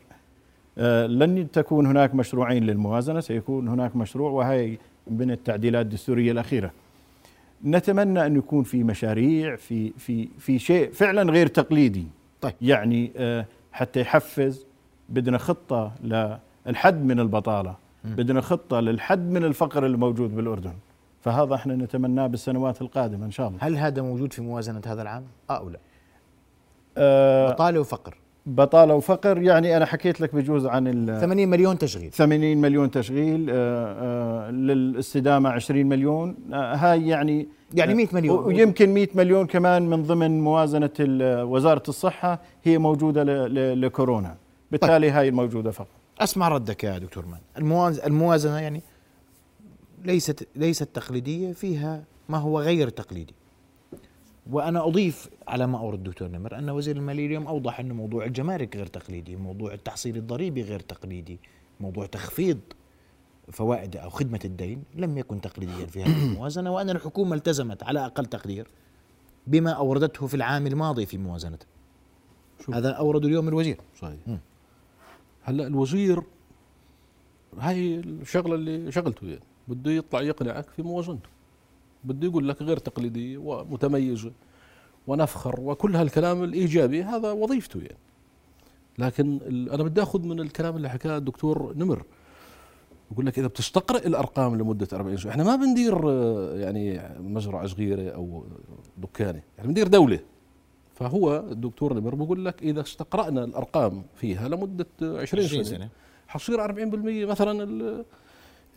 آه، 0.78 1.06
لن 1.06 1.50
تكون 1.50 1.86
هناك 1.86 2.14
مشروعين 2.14 2.64
للموازنة 2.64 3.20
سيكون 3.20 3.68
هناك 3.68 3.96
مشروع 3.96 4.30
وهي 4.30 4.76
من 5.10 5.30
التعديلات 5.30 5.86
الدستورية 5.86 6.32
الأخيرة. 6.32 6.70
نتمنى 7.64 8.26
أن 8.26 8.36
يكون 8.36 8.62
في 8.62 8.84
مشاريع 8.84 9.56
في 9.56 9.90
في 9.98 10.28
في 10.38 10.58
شيء 10.58 10.90
فعلا 10.92 11.32
غير 11.32 11.46
تقليدي. 11.46 12.04
طيب. 12.40 12.52
يعني 12.62 13.12
آه، 13.16 13.46
حتى 13.72 14.00
يحفز 14.00 14.66
بدنا 15.08 15.38
خطة 15.38 15.92
للحد 16.66 17.02
من 17.04 17.20
البطالة، 17.20 17.76
بدنا 18.04 18.40
خطة 18.40 18.80
للحد 18.80 19.30
من 19.30 19.44
الفقر 19.44 19.86
الموجود 19.86 20.36
بالأردن. 20.36 20.74
فهذا 21.20 21.54
إحنا 21.54 21.76
نتمناه 21.76 22.26
بالسنوات 22.26 22.82
القادمة 22.82 23.26
إن 23.26 23.30
شاء 23.30 23.48
الله. 23.48 23.58
هل 23.62 23.76
هذا 23.76 24.02
موجود 24.02 24.32
في 24.32 24.42
موازنة 24.42 24.82
هذا 24.86 25.02
العام؟ 25.02 25.24
أو 25.50 25.68
لا؟ 25.68 25.78
آه، 26.96 27.50
بطالة 27.52 27.80
وفقر 27.80 28.18
بطالة 28.54 28.94
وفقر 28.94 29.42
يعني 29.42 29.76
أنا 29.76 29.84
حكيت 29.86 30.20
لك 30.20 30.34
بجوز 30.34 30.66
عن 30.66 30.86
ال 30.88 31.20
80 31.20 31.48
مليون 31.48 31.78
تشغيل. 31.78 32.10
80 32.12 32.58
مليون 32.58 32.90
تشغيل 32.90 33.46
آه، 33.50 33.54
آه، 33.56 34.50
للاستدامة 34.50 35.50
20 35.50 35.86
مليون 35.86 36.36
آه، 36.52 36.74
هاي 36.74 37.08
يعني 37.08 37.48
يعني 37.74 37.94
100 37.94 38.06
مليون. 38.12 38.44
ويمكن 38.44 38.94
100 38.94 39.08
مليون 39.14 39.46
كمان 39.46 39.90
من 39.90 40.02
ضمن 40.02 40.40
موازنة 40.40 40.90
وزارة 41.44 41.82
الصحة 41.88 42.40
هي 42.64 42.78
موجودة 42.78 43.24
لكورونا. 43.74 44.36
بالتالي 44.72 45.10
هاي 45.10 45.28
الموجودة 45.28 45.70
فقط. 45.70 45.88
أسمع 46.20 46.48
ردك 46.48 46.84
يا 46.84 46.98
دكتور 46.98 47.26
مان. 47.26 47.40
المواز- 47.58 47.98
الموازنة 48.00 48.58
يعني 48.60 48.82
ليست 50.04 50.48
ليست 50.56 50.88
تقليدية 50.94 51.52
فيها 51.52 52.04
ما 52.28 52.38
هو 52.38 52.60
غير 52.60 52.88
تقليدي. 52.88 53.34
وأنا 54.52 54.86
أضيف 54.86 55.28
على 55.48 55.66
ما 55.66 55.78
أورد 55.78 55.98
الدكتور 55.98 56.28
نمر 56.28 56.58
أن 56.58 56.70
وزير 56.70 56.96
المالية 56.96 57.26
اليوم 57.26 57.46
أوضح 57.46 57.80
انه 57.80 57.94
موضوع 57.94 58.24
الجمارك 58.24 58.76
غير 58.76 58.86
تقليدي 58.86 59.36
موضوع 59.36 59.74
التحصيل 59.74 60.16
الضريبي 60.16 60.62
غير 60.62 60.80
تقليدي 60.80 61.38
موضوع 61.80 62.06
تخفيض 62.06 62.58
فوائد 63.52 63.96
أو 63.96 64.10
خدمة 64.10 64.40
الدين 64.44 64.82
لم 64.94 65.18
يكن 65.18 65.40
تقليديا 65.40 65.86
في 65.86 66.02
هذه 66.02 66.24
الموازنة 66.32 66.74
وأن 66.74 66.90
الحكومة 66.90 67.36
التزمت 67.36 67.82
على 67.82 68.06
أقل 68.06 68.26
تقدير 68.26 68.68
بما 69.46 69.70
أوردته 69.70 70.26
في 70.26 70.34
العام 70.34 70.66
الماضي 70.66 71.06
في 71.06 71.18
موازنته 71.18 71.66
شوف. 72.60 72.74
هذا 72.74 72.90
اورده 72.90 73.28
اليوم 73.28 73.48
الوزير 73.48 73.80
صحيح. 74.00 74.18
هلا 75.42 75.66
الوزير 75.66 76.22
هاي 77.58 78.00
الشغلة 78.00 78.54
اللي 78.54 78.92
شغلته 78.92 79.26
يعني 79.26 79.40
بده 79.68 79.90
يطلع 79.90 80.20
يقنعك 80.20 80.70
في 80.70 80.82
موازنته 80.82 81.28
بده 82.04 82.26
يقول 82.28 82.48
لك 82.48 82.62
غير 82.62 82.76
تقليديه 82.76 83.38
ومتميزه 83.38 84.32
ونفخر 85.06 85.60
وكل 85.60 85.96
هالكلام 85.96 86.44
الإيجابي 86.44 87.02
هذا 87.02 87.30
وظيفته 87.32 87.80
يعني. 87.80 87.98
لكن 88.98 89.38
أنا 89.72 89.82
بدي 89.82 90.02
آخذ 90.02 90.22
من 90.22 90.40
الكلام 90.40 90.76
اللي 90.76 90.88
حكاه 90.90 91.16
الدكتور 91.16 91.74
نمر. 91.76 92.02
يقول 93.12 93.26
لك 93.26 93.38
إذا 93.38 93.46
بتستقرئ 93.46 94.06
الأرقام 94.06 94.56
لمدة 94.56 94.88
40 94.92 95.16
سنه 95.16 95.32
إحنا 95.32 95.44
ما 95.44 95.56
بندير 95.56 96.10
آه، 96.10 96.54
يعني 96.56 97.00
مزرعة 97.20 97.66
صغيرة 97.66 98.10
أو 98.10 98.44
دكانة 98.98 99.42
إحنا 99.58 99.68
بندير 99.68 99.88
دولة. 99.88 100.20
فهو 100.94 101.44
الدكتور 101.50 101.94
نمر 101.94 102.14
بقول 102.14 102.44
لك 102.44 102.62
إذا 102.62 102.80
استقرأنا 102.80 103.44
الأرقام 103.44 104.02
فيها 104.14 104.48
لمدة 104.48 104.86
20, 105.02 105.18
20 105.22 105.46
سنة, 105.46 105.62
سنة. 105.62 105.88
حصير 106.28 106.60
40% 106.60 107.26
مثلا 107.26 108.04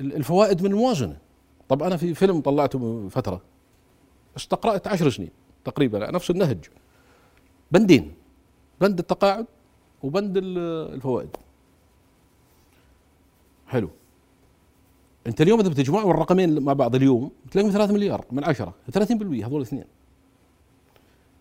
الفوائد 0.02 0.62
من 0.64 0.72
الموازنة. 0.72 1.18
طب 1.72 1.84
أنا 1.84 1.98
في 1.98 2.14
فيلم 2.14 2.42
طلعته 2.42 2.80
من 2.80 3.10
فترة 3.10 3.42
استقرأت 4.38 4.88
عشر 4.88 5.10
سنين 5.10 5.30
تقريبا 5.66 6.12
نفس 6.12 6.32
النهج. 6.32 6.58
بندين 7.72 8.14
بند 8.82 9.00
التقاعد 9.00 9.46
وبند 10.04 10.38
الفوائد. 10.38 11.30
حلو. 13.68 13.90
أنت 15.28 15.42
اليوم 15.42 15.60
إذا 15.60 15.70
بتجمعوا 15.70 16.12
الرقمين 16.12 16.60
مع 16.60 16.74
بعض 16.74 16.96
اليوم 16.96 17.32
بتلاقيهم 17.46 17.72
3 17.72 17.94
مليار 17.94 18.26
من 18.32 18.44
10 18.44 18.74
30% 18.98 19.00
هذول 19.12 19.62
الاثنين 19.62 19.86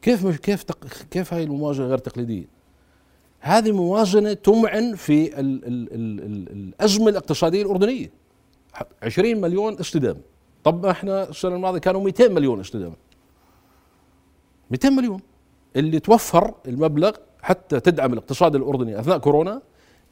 كيف 0.02 0.26
مش 0.26 0.38
كيف 0.38 0.62
تق... 0.62 0.86
كيف 1.10 1.34
هاي 1.34 1.44
الموازنه 1.44 1.86
غير 1.86 1.98
تقليدية؟ 1.98 2.46
هذه 3.40 3.72
موازنه 3.72 4.32
تمعن 4.32 4.94
في 4.94 5.40
ال 5.40 5.64
ال 5.64 5.94
ال 5.94 6.52
الأزمة 6.52 7.08
الاقتصادية 7.08 7.62
الأردنية. 7.62 8.19
20 9.02 9.40
مليون 9.40 9.78
استدامه 9.80 10.20
طب 10.64 10.86
إحنا 10.86 11.28
السنة 11.28 11.54
الماضية 11.54 11.78
كانوا 11.78 12.00
200 12.00 12.28
مليون 12.28 12.60
استدامه 12.60 12.96
200 14.70 14.90
مليون. 14.90 15.20
اللي 15.76 16.00
توفر 16.00 16.54
المبلغ 16.68 17.16
حتى 17.42 17.80
تدعم 17.80 18.12
الاقتصاد 18.12 18.54
الأردني 18.54 19.00
أثناء 19.00 19.18
كورونا 19.18 19.62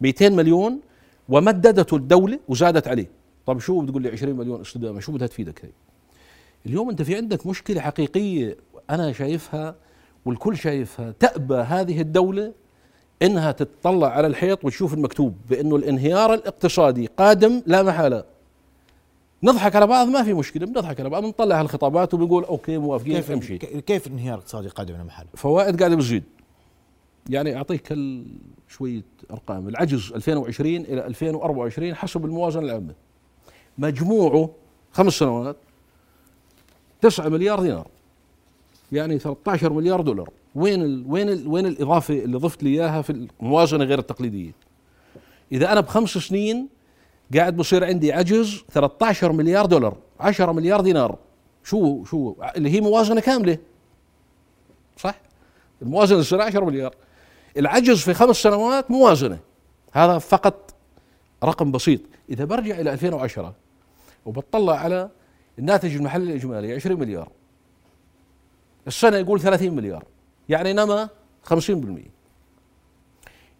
200 0.01 0.29
مليون 0.29 0.81
ومددته 1.29 1.97
الدولة 1.97 2.41
وزادت 2.49 2.89
عليه. 2.89 3.11
طب 3.47 3.59
شو 3.59 3.81
بتقول 3.81 4.03
لي 4.03 4.09
20 4.09 4.37
مليون 4.37 4.61
استدامه 4.61 5.01
شو 5.01 5.13
بدها 5.13 5.27
تفيدك 5.27 5.65
هي؟ 5.65 5.71
اليوم 6.67 6.91
أنت 6.91 7.03
في 7.03 7.17
عندك 7.17 7.47
مشكلة 7.47 7.81
حقيقية 7.81 8.57
أنا 8.91 9.13
شايفها 9.13 9.75
والكل 10.25 10.57
شايفها. 10.57 11.15
تأبى 11.21 11.55
هذه 11.55 12.01
الدولة 12.01 12.53
إنها 13.23 13.53
تتطلع 13.53 14.09
على 14.09 14.27
الحيط 14.27 14.65
وتشوف 14.65 14.95
المكتوب 14.95 15.37
بأنه 15.51 15.77
الانهيار 15.77 16.35
الاقتصادي 16.35 17.07
قادم 17.07 17.63
لا 17.67 17.83
محالة. 17.83 18.25
نضحك 19.43 19.77
على 19.77 19.87
بعض 19.87 20.09
ما 20.09 20.23
في 20.23 20.35
مشكلة 20.35 20.67
بنضحك 20.67 21.01
على 21.01 21.11
بعض 21.11 21.23
بنطلع 21.23 21.61
هالخطابات 21.61 22.15
وبنقول 22.15 22.45
أوكي 22.45 22.79
موافقين 22.79 23.17
كيف 23.17 23.31
امشي 23.31 23.59
كيف 23.59 24.07
الانهيار 24.07 24.35
الاقتصادي 24.35 24.69
قادم 24.69 24.95
على 24.95 25.05
محل؟ 25.05 25.27
فوائد 25.35 25.79
قاعدة 25.79 25.97
بتزيد 25.97 26.25
يعني 27.31 27.57
أعطيك 27.57 27.95
شوية 28.69 29.03
أرقام. 29.31 29.69
العجز 29.69 30.13
2020 30.13 30.77
إلى 30.77 31.07
2024 31.07 31.95
حسب 31.95 32.25
الموازنة 32.25 32.63
العامة. 32.63 32.95
مجموعه 33.79 34.51
خمس 34.93 35.13
سنوات 35.13 35.57
9 37.01 37.29
مليار 37.29 37.61
دينار. 37.63 37.89
يعني 38.93 39.19
13 39.19 39.73
مليار 39.73 40.01
دولار. 40.01 40.31
وين 40.55 40.83
ال 40.83 41.05
وين 41.07 41.29
ال 41.29 41.49
وين 41.49 41.67
الإضافة 41.67 42.15
اللي 42.15 42.39
ضفت 42.39 42.63
لي 42.63 42.71
إياها 42.71 43.03
في 43.03 43.29
الموازنة 43.41 43.85
غير 43.85 43.99
التقليدية؟ 43.99 44.53
إذا 45.53 45.73
أنا 45.73 45.81
بخمس 45.81 46.11
سنين 46.11 46.69
قاعد 47.35 47.57
بصير 47.57 47.85
عندي 47.85 48.13
عجز 48.13 48.65
13 48.71 49.33
مليار 49.33 49.67
دولار 49.67 49.97
10 50.21 50.53
مليار 50.53 50.81
دينار. 50.81 51.19
شو 51.65 52.05
شو؟ 52.05 52.35
اللي 52.57 52.71
هي 52.71 52.81
موازنة 52.81 53.21
كاملة. 53.21 53.59
صح؟ 54.97 55.21
الموازنة 55.83 56.19
السنة 56.19 56.45
10 56.45 56.65
مليار. 56.65 56.95
العجز 57.57 58.01
في 58.01 58.15
خمس 58.15 58.37
سنوات 58.37 58.91
موازنة. 58.91 59.39
هذا 59.93 60.19
فقط 60.19 60.75
رقم 61.45 61.73
بسيط. 61.73 62.01
إذا 62.31 62.45
برجع 62.45 62.81
إلى 62.81 62.93
2010 62.93 63.55
وبطلع 64.27 64.79
على 64.79 65.11
الناتج 65.59 65.97
المحلي 65.97 66.25
الإجمالي 66.25 66.75
20 66.75 67.01
مليار. 67.01 67.29
السنة 68.87 69.17
يقول 69.17 69.41
30 69.41 69.77
مليار. 69.77 70.05
يعني 70.49 70.73
نما 70.73 71.09
50% 71.45 72.11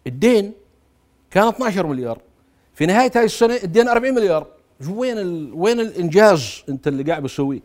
الدين 0.07 0.53
كان 1.31 1.47
12 1.47 1.87
مليار. 1.87 2.21
في 2.79 2.85
نهاية 2.85 3.11
هاي 3.15 3.25
السنة 3.25 3.55
ادينا 3.55 3.91
40 3.91 4.13
مليار. 4.13 4.47
وين 4.89 5.17
ال... 5.17 5.53
وين 5.53 5.79
الإنجاز 5.79 6.63
أنت 6.69 6.87
اللي 6.87 7.03
قاعد 7.03 7.23
بتسويه؟ 7.23 7.59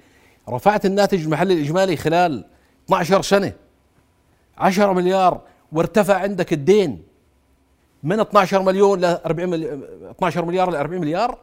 رفعت 0.49 0.87
الناتج 0.87 1.23
المحلي 1.25 1.55
الإجمالي 1.55 1.97
خلال 1.97 2.45
12 2.87 3.23
سنة. 3.23 3.53
10 4.59 4.93
مليار 4.93 5.41
وارتفع 5.73 6.15
عندك 6.15 6.53
الدين. 6.53 7.03
من 8.03 8.21
12 8.21 8.63
مليون 8.63 9.01
ل 9.01 9.05
40 9.05 9.49
مليار 9.49 9.79
12 10.11 10.45
مليار 10.45 10.71
ل 10.71 10.77
40 10.77 11.01
مليار 11.01 11.39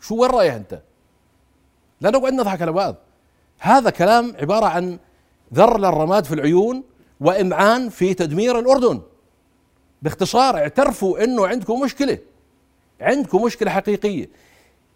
شو 0.00 0.16
وين 0.16 0.30
رايح 0.30 0.54
أنت؟ 0.54 0.80
لا 2.00 2.10
نقعد 2.10 2.32
نضحك 2.32 2.62
على 2.62 2.72
بعض. 2.72 2.96
هذا 3.58 3.90
كلام 3.90 4.36
عبارة 4.40 4.66
عن 4.66 4.98
ذر 5.54 5.78
للرماد 5.78 6.24
في 6.24 6.34
العيون 6.34 6.84
وإمعان 7.20 7.88
في 7.88 8.14
تدمير 8.14 8.58
الأردن. 8.58 9.00
باختصار 10.02 10.56
اعترفوا 10.56 11.24
إنه 11.24 11.46
عندكم 11.46 11.80
مشكلة. 11.80 12.18
عندكم 13.00 13.42
مشكلة 13.42 13.70
حقيقية. 13.70 14.28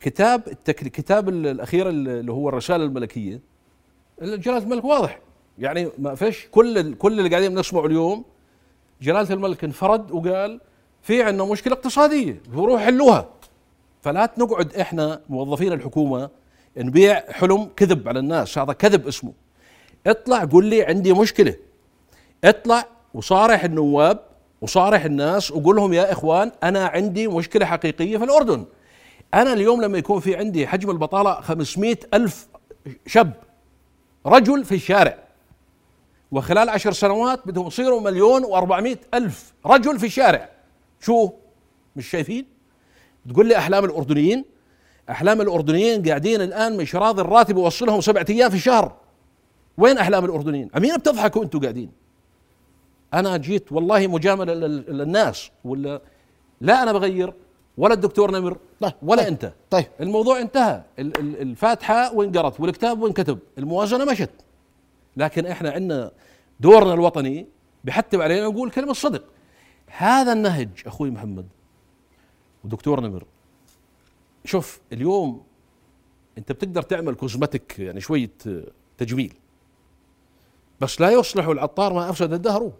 كتاب 0.00 0.49
التك... 0.49 0.76
كتاب 0.76 1.28
الأخير 1.28 1.88
اللي 1.88 2.32
هو 2.32 2.49
الرسالة 2.49 2.85
الملكية 2.85 3.40
جلالة 4.23 4.59
الملك 4.59 4.85
واضح. 4.85 5.21
يعني 5.59 5.88
ما 5.99 6.14
فيش 6.14 6.47
كل 6.50 6.94
كل 6.94 7.18
اللي 7.18 7.30
قاعدين 7.30 7.59
نسمعه 7.59 7.87
اليوم 7.87 8.25
جلالة 9.02 9.35
الملك 9.35 9.64
انفرد 9.64 10.11
وقال 10.11 10.61
في 11.02 11.23
عندنا 11.23 11.44
مشكلة 11.44 11.75
اقتصادية 11.75 12.42
روحوا 12.54 12.78
حلوها. 12.78 13.28
فلا 14.02 14.32
نقعد 14.38 14.75
إحنا 14.75 15.21
موظفين 15.28 15.73
الحكومة 15.73 16.30
نبيع 16.76 17.32
حلم 17.32 17.64
كذب 17.76 18.09
على 18.09 18.18
الناس 18.18 18.59
هذا 18.59 18.73
كذب 18.73 19.06
اسمه. 19.06 19.32
اطلع 20.06 20.44
قول 20.44 20.64
لي 20.64 20.82
عندي 20.82 21.12
مشكلة. 21.12 21.54
اطلع 22.44 22.87
وصارح 23.14 23.64
النواب 23.64 24.31
وصارح 24.62 25.04
الناس 25.04 25.50
وقول 25.50 25.76
لهم 25.76 25.92
يا 25.92 26.12
إخوان 26.12 26.52
أنا 26.62 26.87
عندي 26.87 27.28
مشكلة 27.28 27.66
حقيقية 27.66 28.19
في 28.19 28.25
الأردن. 28.25 28.64
أنا 29.35 29.52
اليوم 29.52 29.83
لما 29.83 29.99
يكون 29.99 30.21
في 30.21 30.37
عندي 30.37 30.66
حجم 30.66 30.90
البطالة 30.90 31.40
500 31.40 31.97
ألف 32.14 32.47
شاب 33.07 33.33
رجل 34.26 34.64
في 34.64 34.75
الشارع 34.75 35.19
وخلال 36.33 36.69
عشر 36.69 36.92
سنوات 36.92 37.40
بدهم 37.47 37.66
يصيروا 37.66 38.00
مليون 38.00 38.45
و400 38.45 38.97
ألف 39.14 39.52
رجل 39.66 39.99
في 39.99 40.07
الشارع. 40.07 40.49
شو؟ 41.00 41.31
مش 41.97 42.11
شايفين؟ 42.11 42.47
تقول 43.31 43.49
لي 43.49 43.57
أحلام 43.57 43.85
الأردنيين؟ 43.85 44.45
أحلام 45.11 45.40
الأردنيين 45.40 46.09
قاعدين 46.09 46.40
الآن 46.40 46.76
مش 46.76 46.97
راضي 46.97 47.23
الراتب 47.23 47.57
يوصلهم 47.57 48.00
سبعة 48.00 48.26
أيام 48.31 48.50
في 48.50 48.57
الشهر. 48.57 48.97
وين 49.78 49.99
أحلام 49.99 50.25
الأردنيين؟ 50.25 50.71
أمين 50.76 50.97
بتضحكوا 50.97 51.45
أنتوا 51.45 51.61
قاعدين؟ 51.61 52.01
أنا 53.14 53.37
جيت 53.37 53.73
والله 53.73 54.07
مجاملة 54.07 54.54
للناس 54.54 55.50
ولا 55.64 56.02
لا 56.61 56.83
أنا 56.83 56.92
بغير 56.92 57.35
ولا 57.76 57.95
الدكتور 57.95 58.31
نمر 58.31 58.59
طيب 58.81 58.92
ولا 59.02 59.23
طيب 59.23 59.33
أنت. 59.33 59.52
طيب. 59.71 59.87
الموضوع 60.00 60.40
انتهى. 60.40 60.83
الفاتحة 60.99 62.14
وانقرت 62.14 62.61
والكتاب 62.61 63.02
وانكتب. 63.02 63.38
الموازنة 63.59 64.04
مشت. 64.04 64.31
لكن 65.16 65.47
إحنا 65.47 65.71
عندنا 65.71 66.11
دورنا 66.61 66.95
الوطني 66.95 67.47
بحتم 67.85 68.23
علينا 68.23 68.47
نقول 68.47 68.71
كلمة 68.71 68.92
صدق 68.92 69.25
هذا 69.87 70.33
النهج 70.33 70.69
أخوي 70.87 71.11
محمد 71.11 71.49
ودكتور 72.64 73.00
نمر. 73.00 73.25
شوف 74.45 74.81
اليوم 74.92 75.42
أنت 76.38 76.52
بتقدر 76.52 76.83
تعمل 76.83 77.14
كوزمتك 77.14 77.78
يعني 77.78 78.00
شوية 78.00 78.31
تجميل. 78.99 79.35
بس 80.81 81.00
لا 81.00 81.11
يصلح 81.11 81.47
العطار 81.47 81.92
ما 81.92 82.11
أفسد 82.11 82.33
الدهر. 82.33 82.73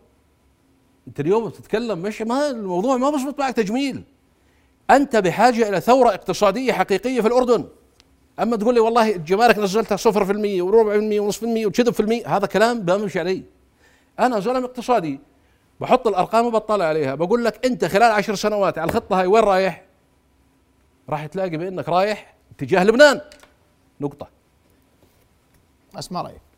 انت 1.09 1.21
اليوم 1.21 1.49
بتتكلم 1.49 1.99
مش 1.99 2.23
ما 2.23 2.51
الموضوع 2.51 2.97
ما 2.97 3.11
بس 3.11 3.21
معك 3.39 3.55
تجميل. 3.57 4.03
أنت 4.91 5.17
بحاجة 5.17 5.69
إلى 5.69 5.81
ثورة 5.81 6.09
اقتصادية 6.09 6.73
حقيقية 6.73 7.21
في 7.21 7.27
الأردن. 7.27 7.65
أما 8.41 8.57
تقول 8.57 8.75
لي 8.75 8.81
والله 8.81 9.15
الجمارك 9.15 9.59
نزلتها 9.59 9.97
0% 9.97 10.63
وربع 10.63 10.93
في 10.93 10.99
المية 10.99 11.21
ونصف 11.21 11.39
في 11.39 11.47
المية 11.47 11.67
وكذب 11.67 11.93
في 11.93 12.01
المية 12.01 12.37
هذا 12.37 12.47
كلام 12.47 12.81
بمشي 12.81 13.21
علي 13.21 13.43
أنا 14.21 14.41
زلمه 14.41 14.65
اقتصادي. 14.65 15.21
بحط 15.81 16.07
الأرقام 16.07 16.47
وبطلع 16.47 16.85
عليها. 16.85 17.15
بقول 17.15 17.45
لك 17.45 17.67
أنت 17.67 17.85
خلال 17.85 18.13
عشر 18.13 18.35
سنوات 18.35 18.79
على 18.79 18.89
الخطة 18.89 19.21
هاي 19.21 19.27
وين 19.27 19.45
رايح؟ 19.45 19.85
راح 21.09 21.27
تلاقي 21.27 21.57
بأنك 21.57 21.89
رايح 21.89 22.35
اتجاه 22.57 22.85
لبنان. 22.85 23.21
نقطة. 24.01 24.29
أسمع 25.99 26.23
رأيك. 26.23 26.52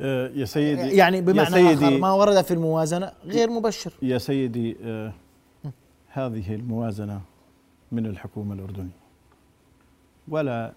يا 0.00 0.44
سيدي 0.44 0.96
يعني 0.96 1.20
بمعنى 1.20 1.40
يا 1.40 1.74
سيدي 1.74 1.86
آخر 1.86 1.98
ما 1.98 2.12
ورد 2.12 2.40
في 2.40 2.54
الموازنة 2.54 3.12
غير 3.24 3.50
مبشر. 3.50 3.92
يا 4.02 4.18
سيدي 4.18 4.76
آه، 4.84 5.12
هذه 6.08 6.54
الموازنة 6.54 7.20
من 7.92 8.06
الحكومة 8.06 8.54
الأردنية. 8.54 9.04
ولا 10.28 10.72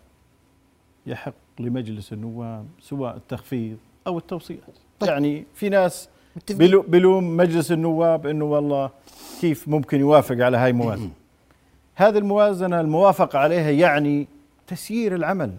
يحق 1.08 1.34
لمجلس 1.60 2.14
النواب 2.14 2.66
سواء 2.82 3.16
التخفيض 3.16 3.78
أو 4.08 4.18
التوصيات. 4.18 4.60
طيب. 5.00 5.10
يعني 5.10 5.46
في 5.54 5.70
ناس 5.70 6.10
بلوم 6.50 7.38
مجلس 7.38 7.72
النواب 7.72 8.28
إنه 8.28 8.46
والله 8.46 8.90
كيف 9.42 9.68
ممكن 9.68 10.00
يوافق 10.00 10.46
على 10.46 10.58
هاي 10.58 10.70
الموازنة. 10.70 11.12
هذه 11.96 12.18
الموازنة 12.18 12.82
الموافقة 12.82 13.40
عليها 13.40 13.70
يعني 13.70 14.28
تسيير 14.68 15.16
العمل. 15.16 15.52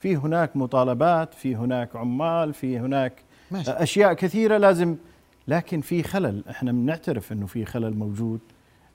في 0.00 0.16
هناك 0.16 0.56
مطالبات 0.56 1.34
في 1.34 1.56
هناك 1.56 1.96
عمال 1.96 2.54
في 2.54 2.78
هناك 2.78 3.12
ماشي. 3.50 3.70
أشياء 3.70 4.12
كثيرة 4.12 4.56
لازم 4.56 4.96
لكن 5.48 5.80
في 5.80 6.02
خلل. 6.02 6.44
إحنا 6.50 6.72
بنعترف 6.72 7.32
إنه 7.32 7.46
في 7.46 7.64
خلل 7.64 7.96
موجود. 7.96 8.40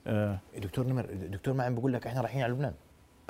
آه 0.06 0.38
دكتور 0.62 0.86
نمر 0.86 1.06
دكتور 1.32 1.54
معن 1.54 1.74
بقول 1.74 1.92
لك 1.92 2.06
إحنا 2.06 2.20
رايحين 2.20 2.42
على 2.42 2.52
لبنان. 2.52 2.72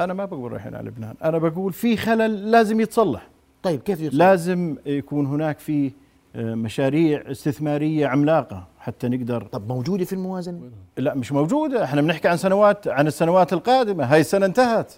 أنا 0.00 0.14
ما 0.14 0.24
بقول 0.24 0.52
رايحين 0.52 0.74
على 0.74 0.88
لبنان. 0.88 1.14
أنا 1.24 1.38
بقول 1.38 1.72
في 1.72 1.96
خلل 1.96 2.50
لازم 2.50 2.80
يتصلح. 2.80 3.28
طيب 3.62 3.80
كيف 3.80 4.00
يتصل؟ 4.00 4.18
لازم 4.18 4.76
يكون 4.86 5.26
هناك 5.26 5.58
في 5.58 5.92
آه، 6.36 6.54
مشاريع 6.54 7.30
استثمارية 7.30 8.06
عملاقة 8.06 8.66
حتى 8.78 9.08
نقدر. 9.08 9.42
طب 9.42 9.68
موجودة 9.68 10.04
في 10.04 10.12
الموازنة؟ 10.12 10.60
لا 10.96 11.14
مش 11.14 11.32
موجودة. 11.32 11.84
إحنا 11.84 12.02
بنحكي 12.02 12.28
عن 12.28 12.36
سنوات 12.36 12.88
عن 12.88 13.06
السنوات 13.06 13.52
القادمة. 13.52 14.04
هاي 14.04 14.20
السنة 14.20 14.46
انتهت. 14.46 14.92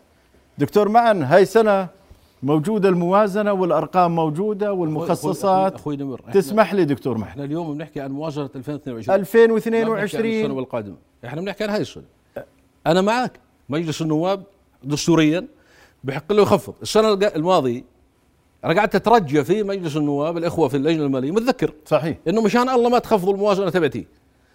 دكتور 0.58 0.88
معن 0.88 1.23
هاي 1.23 1.44
سنه 1.44 1.88
موجودة 2.42 2.88
الموازنة 2.88 3.52
والأرقام 3.52 4.14
موجودة 4.14 4.73
والمخصصات. 4.73 5.75
أخوي 5.75 5.97
نمر. 5.97 6.21
تسمح 6.33 6.75
لي 6.75 6.85
دكتور 6.85 7.18
معن 7.18 7.28
إحنا 7.28 7.45
اليوم 7.45 7.75
بنحكي 7.75 8.00
عن 8.00 8.11
موازنه 8.12 8.50
2022 8.57 8.97
ما 8.97 8.99
بنحكي 8.99 9.12
عن 9.12 9.21
السنة 9.21 10.21
2022 10.21 10.50
والقادمة. 10.50 10.97
إحنا 11.25 11.40
بنحكي 11.40 11.64
عن 11.64 11.71
هاي 11.71 11.80
السنة. 11.80 12.04
أنا 12.87 13.00
معك. 13.00 13.40
مجلس 13.68 14.02
النواب 14.02 14.42
دستوريا 14.85 15.47
بحق 16.04 16.33
له 16.33 16.42
يخفض. 16.42 16.75
السنة 16.83 17.12
الق- 17.12 17.35
الماضيه 17.35 17.85
أنا 18.64 18.75
قعدت 18.80 18.95
اترجى 18.95 19.45
في 19.45 19.62
مجلس 19.62 19.97
النواب 19.97 20.37
الإخوة 20.37 20.68
في 20.68 20.76
اللجنة 20.76 21.04
المالية. 21.04 21.30
متذكر؟ 21.30 21.73
صحيح. 21.87 22.16
إنه 22.28 22.42
مشان 22.42 22.68
الله 22.68 22.88
ما 22.90 22.99
تخفضوا 22.99 23.35
الموازنة 23.35 23.71
تبعتي. 23.71 24.07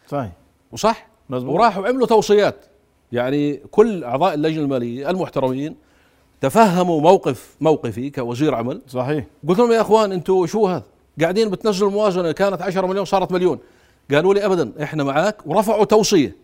صحيح. 0.08 0.32
وصح؟ 0.72 1.08
مزبوط. 1.30 1.54
وراحوا 1.56 1.88
عملوا 1.88 2.08
توصيات. 2.08 2.66
يعني 3.12 3.54
كل 3.72 4.04
أعضاء 4.04 4.34
اللجنة 4.34 4.64
المالية 4.64 5.10
المحترمين 5.10 5.76
تفهموا 6.48 7.02
موقف 7.02 7.56
موقفي 7.62 8.10
كوزير 8.10 8.56
عمل. 8.56 8.82
صحيح. 8.88 9.26
قلت 9.48 9.60
لهم 9.60 9.72
يا 9.72 9.82
إخوان 9.82 10.12
أنتم 10.12 10.46
شو 10.46 10.68
هذا؟ 10.68 10.84
قاعدين 11.22 11.50
بتنزلوا 11.50 11.90
الموازنة 11.90 12.32
كانت 12.32 12.62
10 12.62 12.88
مليون 12.88 13.06
صارت 13.06 13.32
مليون. 13.32 13.60
قالوا 14.12 14.34
لي 14.34 14.46
ابدا 14.46 14.72
إحنا 14.84 15.04
معاك 15.04 15.38
ورفعوا 15.46 15.86
توصية. 15.86 16.36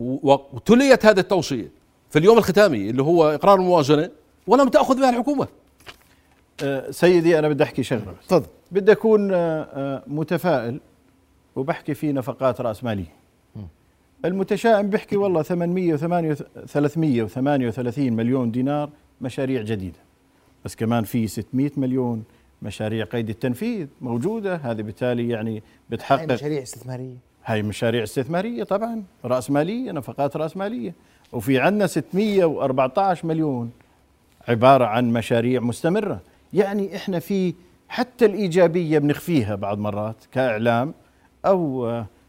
و- 0.00 0.32
وتليت 0.52 1.06
هذه 1.06 1.18
التوصية 1.20 1.70
في 2.10 2.18
اليوم 2.18 2.38
الختامي 2.38 2.90
اللي 2.90 3.02
هو 3.02 3.24
إقرار 3.34 3.54
الموازنة 3.60 4.10
ولم 4.46 4.68
تأخذ 4.68 5.00
بها 5.00 5.10
الحكومة. 5.10 5.48
آه، 6.62 6.90
سيدي 6.90 7.38
أنا 7.38 7.48
بدي 7.48 7.64
أحكي 7.64 7.82
شغلة 7.82 8.14
بس. 8.22 8.26
تفضل. 8.28 8.46
بدي 8.72 8.92
أكون 8.92 9.30
آه، 9.34 9.36
آه، 9.72 10.02
متفائل 10.06 10.80
وبحكي 11.56 11.94
في 11.94 12.12
نفقات 12.12 12.60
راس 12.60 12.84
ماليه 12.84 13.12
المتشائم 14.24 14.90
بيحكي 14.90 15.16
والله 15.16 15.42
808 15.42 16.34
338 16.66 18.12
مليون 18.12 18.50
دينار 18.50 18.90
مشاريع 19.20 19.62
جديدة. 19.62 19.98
بس 20.64 20.76
كمان 20.76 21.04
في 21.04 21.26
600 21.26 21.70
مليون 21.76 22.24
مشاريع 22.62 23.04
قيد 23.04 23.28
التنفيذ 23.28 23.86
موجودة. 24.00 24.56
هذه 24.56 24.82
بالتالي 24.82 25.28
يعني 25.28 25.54
هاي 25.54 25.62
بتحقق 25.90 26.32
مشاريع 26.32 26.62
استثمارية. 26.62 27.16
هاي 27.44 27.62
مشاريع 27.62 28.02
استثمارية 28.02 28.64
طبعا 28.64 29.02
رأس 29.24 29.50
مالية 29.50 29.92
نفقات 29.92 30.36
رأس 30.36 30.56
مالية. 30.56 30.94
وفي 31.32 31.58
عندنا 31.58 31.86
614 31.86 33.26
مليون 33.26 33.70
عبارة 34.48 34.84
عن 34.84 35.12
مشاريع 35.12 35.60
مستمرة. 35.60 36.20
يعني 36.52 36.96
إحنا 36.96 37.18
في 37.18 37.54
حتى 37.88 38.26
الإيجابية 38.26 38.98
بنخفيها 38.98 39.54
بعض 39.54 39.78
مرات 39.78 40.16
كإعلام 40.32 40.94
أو 41.46 41.88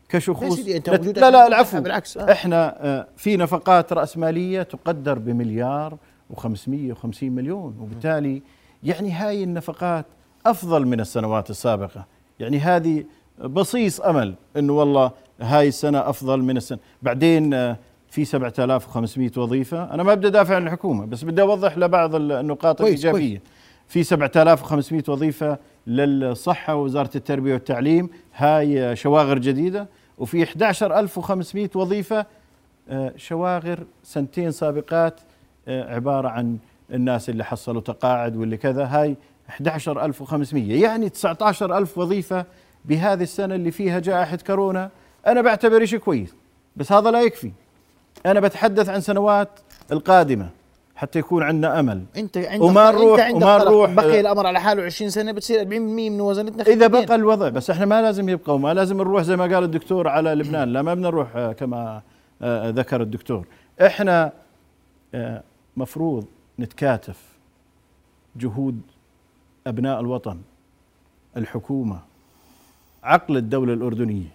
كشخوص. 0.09 0.59
أنت 0.59 0.89
نت- 0.89 0.99
وجودك 0.99 1.17
لا 1.21 1.31
لا 1.31 1.47
العفو. 1.47 1.81
بالعكس، 1.81 2.17
آه. 2.17 2.31
إحنا 2.31 2.85
آه، 2.85 3.07
في 3.17 3.37
نفقات 3.37 3.93
رأس 3.93 4.17
مالية 4.17 4.61
تقدر 4.61 5.19
بمليار 5.19 5.97
و550 6.33 7.23
مليون 7.23 7.75
وبالتالي 7.79 8.41
يعني 8.83 9.11
هاي 9.11 9.43
النفقات 9.43 10.05
أفضل 10.45 10.85
من 10.87 10.99
السنوات 10.99 11.49
السابقة. 11.49 12.05
يعني 12.39 12.59
هذه 12.59 13.03
بصيص 13.43 14.01
أمل 14.01 14.35
إنه 14.57 14.73
والله 14.73 15.11
هاي 15.41 15.67
السنة 15.67 16.09
أفضل 16.09 16.39
من 16.41 16.57
السنة 16.57 16.79
بعدين 17.01 17.53
آه، 17.53 17.77
في 18.09 18.25
7500 18.25 19.31
وظيفة. 19.37 19.93
أنا 19.93 20.03
ما 20.03 20.13
بدي 20.13 20.27
أدافع 20.27 20.55
عن 20.55 20.63
الحكومة 20.67 21.05
بس 21.05 21.23
بدي 21.23 21.41
أوضح 21.41 21.77
لبعض 21.77 22.15
النقاط 22.15 22.77
كويس، 22.77 23.05
الإيجابية. 23.05 23.41
في 23.87 24.03
7500 24.03 25.03
وظيفة 25.07 25.57
للصحة 25.87 26.75
ووزارة 26.75 27.09
التربية 27.15 27.53
والتعليم. 27.53 28.09
هاي 28.35 28.95
شواغر 28.95 29.37
جديدة. 29.37 29.87
وفي 30.19 30.43
11500 30.43 31.69
وظيفة 31.75 32.25
آه، 32.89 33.13
شواغر 33.17 33.83
سنتين 34.03 34.51
سابقات 34.51 35.19
آه، 35.67 35.95
عبارة 35.95 36.27
عن 36.29 36.57
الناس 36.93 37.29
اللي 37.29 37.45
حصلوا 37.45 37.81
تقاعد 37.81 38.35
واللي 38.35 38.57
كذا. 38.57 38.85
هاي 38.85 39.15
11500 39.49 40.81
يعني 40.81 41.09
19000 41.09 41.97
وظيفة 41.97 42.45
بهذه 42.85 43.23
السنة 43.23 43.55
اللي 43.55 43.71
فيها 43.71 43.99
جائحة 43.99 44.37
كورونا. 44.47 44.89
أنا 45.27 45.41
بعتبر 45.41 45.85
شيء 45.85 45.99
كويس 45.99 46.35
بس 46.75 46.91
هذا 46.91 47.11
لا 47.11 47.21
يكفي. 47.21 47.51
أنا 48.25 48.39
بتحدث 48.39 48.89
عن 48.89 49.01
سنوات 49.01 49.49
القادمة. 49.91 50.49
حتى 50.99 51.19
يكون 51.19 51.43
عندنا 51.43 51.79
أمل 51.79 52.03
أنت 52.17 52.37
عندك 52.37 52.63
وما 52.63 52.91
نروح- 52.91 53.29
وما. 53.33 53.57
نروح- 53.57 53.91
بقي 53.93 54.19
الأمر 54.19 54.47
على 54.47 54.59
حاله 54.61 54.83
20 54.83 55.09
سنة 55.09 55.31
بتصير 55.31 55.59
40% 55.61 56.09
من 56.09 56.17
موازنتنا 56.17 56.63
إذا. 56.63 56.87
بقى 56.87 57.15
الوضع 57.15 57.49
بس 57.49 57.69
إحنا 57.69 57.85
ما 57.85 58.01
لازم 58.01 58.29
يبقى 58.29 58.55
وما 58.55 58.73
لازم 58.73 58.97
نروح 58.97 59.23
زي 59.23 59.35
ما 59.35 59.43
قال 59.43 59.63
الدكتور 59.63 60.07
على 60.07 60.33
لبنان 60.33 60.73
لا 60.73 60.81
ما 60.81 60.93
بدنا 60.93 61.07
نروح 61.09 61.35
آه، 61.35 61.51
كما 61.51 62.01
آه، 62.41 62.69
ذكر 62.69 63.01
الدكتور 63.01 63.45
إحنا 63.85 64.31
آه، 65.15 65.43
مفروض 65.77 66.25
نتكاتف 66.59 67.17
جهود 68.35 68.81
أبناء 69.67 69.99
الوطن 69.99 70.37
الحكومة 71.37 71.99
عقل 73.03 73.37
الدولة 73.37 73.73
الأردنية 73.73 74.27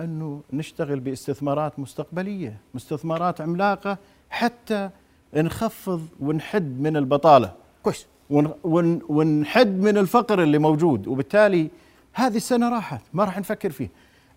أنه 0.00 0.40
نشتغل 0.52 1.00
باستثمارات 1.00 1.78
مستقبلية 1.78 2.56
مستثمرات 2.74 3.40
عملاقة 3.40 3.98
حتى 4.30 4.90
نخفض 5.34 6.06
ونحد 6.20 6.80
من 6.80 6.96
البطالة. 6.96 7.52
كويس. 7.82 8.06
ون 8.30 8.54
ون 8.64 9.00
ونحد 9.08 9.80
من 9.80 9.98
الفقر 9.98 10.42
اللي 10.42 10.58
موجود 10.58 11.08
وبالتالي 11.08 11.68
هذه 12.12 12.36
السنة 12.36 12.68
راحت 12.68 13.00
ما 13.12 13.24
راح 13.24 13.38
نفكر 13.38 13.70
فيه 13.70 13.90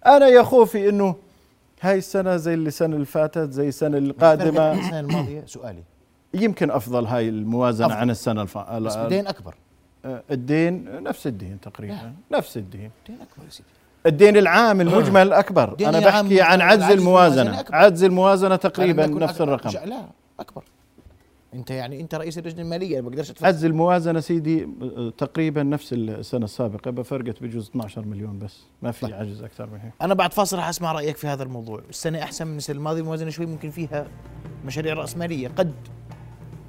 أنا 0.06 0.28
يا 0.28 0.44
خوفي 0.44 0.90
إنه 0.90 1.16
هاي 1.82 1.98
السنة 1.98 2.38
زي 2.38 2.54
اللي 2.54 2.68
السنة 2.68 2.96
اللي 2.96 3.06
فاتت 3.06 3.52
زي 3.52 3.68
السنة 3.68 3.98
القادمة. 3.98 4.74
السنة 4.74 5.00
الماضية. 5.00 5.44
سؤالي. 5.46 5.84
يمكن 6.34 6.72
أفضل 6.72 7.06
هاي 7.06 7.30
الموازنة 7.30 7.88
أفضل. 7.88 8.00
عن 8.00 8.10
السنة 8.10 8.42
الفا... 8.42 8.80
بس 8.80 8.96
الدين 8.96 9.28
أكبر. 9.28 9.56
الدين 10.32 11.04
نفس 11.04 11.28
الدين 11.28 11.58
تقريبا. 11.62 12.14
نفس 12.32 12.58
الدين. 12.58 12.92
الدين 13.00 13.22
أكبر 13.22 13.46
يا 13.46 13.50
سيدي. 13.50 13.70
الدين 14.06 14.38
العام 14.38 14.82
المجمل 14.82 15.34
أكبر. 15.34 15.72
الدين 15.72 15.88
أنا 15.88 16.00
بحكي 16.00 16.42
عن 16.42 16.62
عجز 16.62 16.92
الموازنة. 16.92 17.64
عجز 17.72 18.04
الموازنة 18.04 18.56
تقريبا 18.56 19.08
نفس. 19.08 19.42
الرقم. 19.42 19.70
لا 19.70 20.02
أكبر. 20.40 20.64
انت 21.56 21.72
يعني 21.72 22.02
انت 22.02 22.16
رئيس 22.16 22.38
اللجنة 22.38 22.62
المالية 22.62 23.02
ما 23.02 23.10
بقدرش 23.10 23.34
عجز 23.44 23.66
الموازنه 23.66 24.20
سيدي 24.20 24.68
تقريبا 25.18 25.64
نفس 25.64 25.94
السنة 25.94 26.46
السابقه 26.46 26.92
بفرقت 26.92 27.44
بجوز 27.44 27.68
12 27.70 28.06
مليون 28.06 28.40
بس 28.40 28.64
ما 28.82 28.92
في 28.92 29.02
طيب. 29.02 29.14
عجز 29.14 29.44
أكثر 29.44 29.70
من 29.70 29.80
هيك. 29.80 29.94
أنا 30.02 30.14
بعد 30.14 30.34
فاصل 30.34 30.58
راح 30.58 30.70
أسمع 30.70 30.92
رأيك 30.92 31.18
في 31.18 31.28
هذا 31.28 31.44
الموضوع. 31.44 31.82
السنة 31.90 32.24
أحسن 32.24 32.48
من 32.48 32.58
السنة 32.58 32.76
الماضية 32.76 33.02
الموازنه 33.02 33.30
شوي 33.30 33.46
ممكن 33.46 33.70
فيها 33.70 34.08
مشاريع 34.66 34.94
رأسمالية 34.94 35.48
قد 35.48 35.74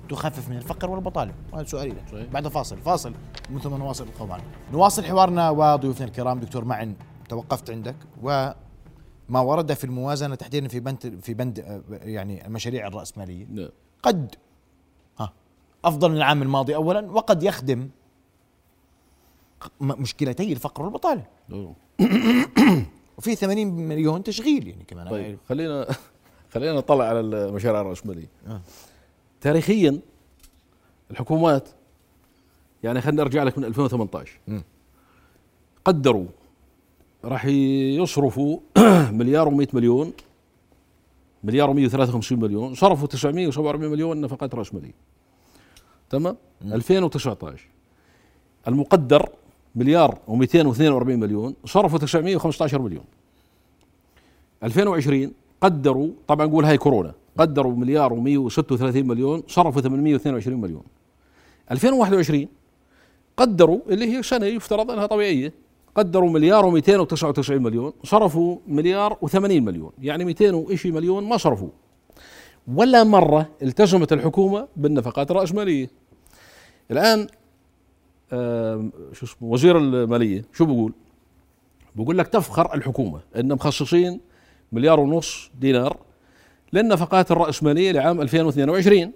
تخفف 0.09 0.49
من 0.49 0.57
الفقر 0.57 0.90
والبطالة. 0.90 1.33
هذا 1.55 1.64
سؤالي 1.64 1.90
لك. 1.90 2.05
صحيح. 2.12 2.27
بعد 2.33 2.49
فاصل 2.49 2.79
فاصل 2.79 3.12
من 3.51 3.59
ثم 3.59 3.75
نواصل 3.75 4.07
معنا 4.20 4.42
نواصل 4.72 5.05
حوارنا 5.05 5.51
وضيوفنا 5.51 6.07
الكرام. 6.07 6.40
دكتور 6.40 6.64
معن 6.64 6.94
توقفت 7.29 7.70
عندك. 7.70 7.96
وما 8.22 9.40
ورد 9.40 9.72
في 9.72 9.85
الموازنة 9.85 10.35
تحديدا 10.35 10.68
في 10.68 10.81
بند 10.81 11.18
في 11.22 11.35
بند 11.35 11.83
يعني 11.90 12.46
المشاريع 12.46 12.87
الرأسمالية. 12.87 13.46
نعم. 13.51 13.68
قد 14.03 14.35
أفضل 15.87 16.11
من 16.11 16.16
العام 16.16 16.42
الماضي 16.42 16.75
اولا 16.75 17.11
وقد 17.11 17.42
يخدم 17.42 17.88
م- 19.81 20.03
مشكلتي 20.03 20.53
الفقر 20.53 20.83
والبطالة. 20.83 21.25
وفي 23.18 23.37
80 23.37 23.66
مليون 23.66 24.22
تشغيل 24.22 24.68
يعني 24.68 24.85
كمان 24.85 25.09
طيب 25.09 25.38
خلينا 25.49 25.87
خلينا 26.53 26.72
نطلع 26.72 27.05
على 27.05 27.20
المشاريع 27.20 27.81
الرأسمالية. 27.81 28.29
آه. 28.46 28.61
تاريخيا 29.40 30.01
الحكومات 31.11 31.68
يعني 32.83 33.01
خلينا 33.01 33.22
نرجع 33.22 33.42
لك 33.42 33.59
من 33.59 33.64
2018 33.64 34.33
مم. 34.49 34.62
قدروا 35.85 36.27
راح 37.25 37.44
يصرفوا 37.44 38.59
مليار 39.20 39.51
و100 39.51 39.75
مليون 39.75 40.12
مليار 41.44 41.75
و153 41.75 42.33
مليون 42.33 42.75
صرفوا 42.75 43.07
947 43.09 43.90
مليون 43.90 44.20
نفقات 44.20 44.55
رأسمالية. 44.55 44.94
تمام؟ 46.11 46.37
2019 46.64 47.69
المقدر 48.69 49.29
مليار 49.77 50.19
و242 50.29 51.07
مليون 51.07 51.55
صرفوا 51.64 51.99
915 51.99 52.83
مليون. 52.83 53.05
2020 54.62 55.33
قدروا 55.61 56.09
طبعا 56.29 56.47
نقول 56.47 56.64
هاي 56.64 56.79
كورونا 56.79 57.14
قدروا 57.38 57.73
مليار 57.73 58.11
و136 58.11 58.97
مليون 58.97 59.42
صرفوا 59.49 59.81
822 59.81 60.61
مليون. 60.61 60.83
2021 61.71 62.47
قدروا 63.37 63.81
اللي 63.88 64.16
هي 64.16 64.23
سنة 64.23 64.47
يفترض 64.47 64.90
أنها 64.90 65.07
طبيعية 65.07 65.53
قدروا 65.95 66.31
مليار 66.31 66.81
و299 66.81 67.51
مليون 67.51 67.92
صرفوا 68.05 68.57
مليار 68.69 69.16
و80 69.27 69.37
مليون. 69.37 69.90
يعني 70.03 70.25
200 70.25 70.55
وإشي 70.55 70.90
مليون 70.90 71.25
ما 71.25 71.37
صرفوا. 71.37 71.69
ولا 72.74 73.05
مرة 73.05 73.48
التزمت 73.62 74.12
الحكومة 74.12 74.68
بالنفقات 74.76 75.31
الرأسمالية. 75.31 75.90
الآن 76.90 77.26
شو 79.12 79.26
اسمه 79.26 79.48
وزير 79.48 79.79
المالية 79.79 80.44
شو 80.52 80.64
بقول؟ 80.64 80.92
بقول 81.96 82.18
لك 82.18 82.29
تفخر 82.29 82.74
الحكومة 82.74 83.20
أن 83.37 83.52
مخصصين 83.52 84.20
مليار 84.72 85.00
ونص 85.00 85.50
دينار 85.61 85.96
للنفقات 86.72 87.31
الرأسمالية 87.31 87.92
لعام 87.92 88.20
2022 88.20 89.12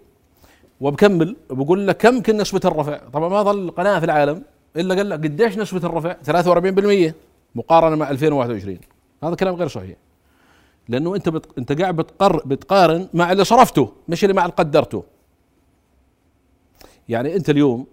وبكمل 0.81 1.37
بقول 1.51 1.87
لك 1.89 1.97
كم 1.97 2.21
كان 2.21 2.37
نسبة 2.41 2.61
الرفع؟ 2.65 2.99
طبعا 3.13 3.29
ما 3.29 3.43
ظل 3.43 3.71
قناة 3.71 3.99
في 3.99 4.05
العالم 4.05 4.43
إلا 4.77 4.95
قال 4.95 5.09
لك 5.09 5.19
قديش 5.19 5.59
نسبة 5.59 5.87
الرفع؟ 5.89 6.17
43% 7.11 7.15
مقارنة 7.55 7.97
مع 7.97 8.11
2021 8.11 8.79
هذا 9.25 9.35
كلام 9.35 9.55
غير 9.55 9.69
صحيح. 9.69 9.97
لأنه 10.91 11.17
أنت 11.17 11.29
بت... 11.29 11.59
أنت 11.59 11.81
قاعد 11.81 11.97
بتقر... 11.97 12.43
بتقارن 12.47 13.09
مع 13.15 13.33
اللي 13.33 13.45
صرفته 13.45 13.93
مش 14.09 14.25
اللي 14.25 14.35
مع 14.35 14.43
اللي 14.43 14.55
قدرته. 14.55 15.05
يعني 17.09 17.37
أنت 17.37 17.51
اليوم 17.51 17.87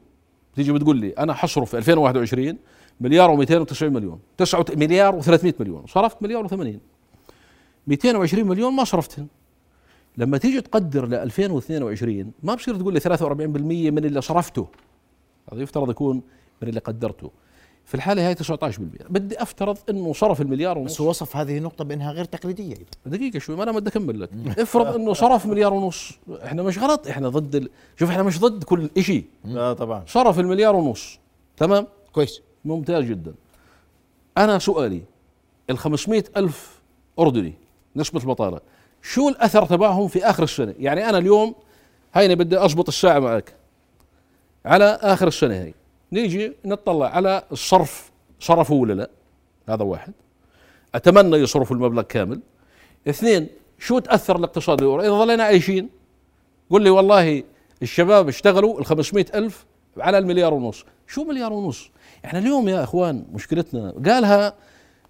تيجي 0.56 0.72
بتقول 0.72 0.98
لي 0.98 1.10
أنا 1.10 1.34
حصرف 1.34 1.70
في 1.70 1.78
2021 1.78 2.58
مليار 3.02 3.46
و290 3.46 3.84
مليون 3.84 4.20
9 4.38 4.66
مليار 4.76 5.22
و300 5.22 5.54
مليون 5.60 5.86
صرفت 5.88 6.24
مليار 6.24 6.48
و80 6.48 6.78
220 7.88 8.48
مليون 8.48 8.74
ما 8.74 8.84
صرفتهم. 8.84 9.28
لما 10.18 10.38
تيجي 10.38 10.62
تقدر 10.62 11.08
ل 11.08 11.14
2022 11.14 12.32
ما 12.44 12.56
بصير 12.56 12.76
تقول 12.76 12.94
لي 12.94 13.00
43% 13.00 13.04
من 13.92 14.06
اللي 14.06 14.22
صرفته. 14.22 14.68
هذا 15.54 15.62
يفترض 15.62 15.90
يكون 15.90 16.22
من 16.62 16.68
اللي 16.70 16.80
قدرته. 16.80 17.32
في 17.88 17.96
الحالة 17.96 18.28
هاي 18.28 18.36
19% 18.36 18.80
بدي 19.10 19.42
أفترض 19.42 19.78
إنه 19.90 20.14
صرف 20.14 20.42
المليار 20.42 20.78
ونص. 20.78 20.94
بس 20.94 21.02
هو 21.02 21.10
وصف 21.10 21.38
هذه 21.38 21.58
النقطة 21.58 21.84
بأنها 21.84 22.12
غير 22.12 22.26
تقليدية 22.26 22.76
دقيقة 23.06 23.40
شوي 23.40 23.56
ما 23.56 23.64
أنا 23.64 23.72
بدي 23.72 23.90
أكمل 23.90 24.22
لك. 24.22 24.30
افرض 24.60 24.96
إنه 24.96 25.14
صرف 25.14 25.46
مليار 25.46 25.74
ونص. 25.74 26.12
إحنا 26.44 26.64
مش 26.64 26.78
غلط 26.80 27.08
إحنا 27.08 27.30
ضد 27.30 27.56
ال... 27.56 27.70
شوف 28.00 28.10
إحنا 28.10 28.24
مش 28.24 28.40
ضد 28.40 28.64
كل 28.64 28.90
شيء 29.00 29.26
لا 29.46 29.74
طبعا. 29.74 30.04
صرف 30.08 30.40
المليار 30.40 30.76
ونص. 30.76 31.20
تمام؟ 31.58 31.88
كويس. 32.14 32.42
ممتاز 32.66 33.04
جدا. 33.04 33.34
أنا 34.38 34.60
سؤالي 34.60 35.02
ال 35.70 35.78
500 35.78 36.24
ألف 36.38 36.80
أردني 37.20 37.54
نسبة 37.96 38.20
البطالة 38.20 38.60
شو 39.02 39.30
الأثر 39.30 39.66
تبعهم 39.66 40.08
في 40.08 40.26
آخر 40.26 40.44
السنة؟ 40.44 40.74
يعني 40.80 41.10
أنا 41.10 41.18
اليوم 41.18 41.56
هيني 42.14 42.36
بدي 42.36 42.58
اضبط 42.58 42.88
الساعة 42.88 43.20
معك. 43.20 43.54
على 44.66 44.86
آخر 45.02 45.28
السنة 45.28 45.56
هي 45.56 45.74
نيجي 46.12 46.54
نطلع 46.66 47.10
على 47.10 47.44
الصرف 47.52 48.12
صرفوا 48.40 48.82
ولا 48.82 48.94
لا؟ 48.94 49.10
هذا 49.70 49.84
واحد. 49.84 50.14
أتمنى 50.96 51.38
يصرفوا 51.38 51.76
المبلغ 51.76 52.02
كامل. 52.02 52.40
اثنين 53.08 53.48
شو 53.80 54.00
تأثر 54.00 54.36
الاقتصاد 54.36 54.84
إذا 54.84 55.10
ظلينا 55.10 55.44
عايشين 55.44 55.90
قل 56.70 56.82
لي 56.82 56.90
والله 56.90 57.44
الشباب 57.82 58.28
اشتغلوا 58.28 58.80
ال 58.80 58.86
500 58.86 59.26
ألف 59.36 59.66
على 59.98 60.18
المليار 60.18 60.54
ونص. 60.54 60.86
شو 61.08 61.24
مليار 61.24 61.54
ونص؟ 61.54 61.90
إحنا 62.26 62.40
اليوم 62.40 62.68
يا 62.68 62.84
إخوان 62.84 63.26
مشكلتنا 63.34 63.94
قالها 64.06 64.54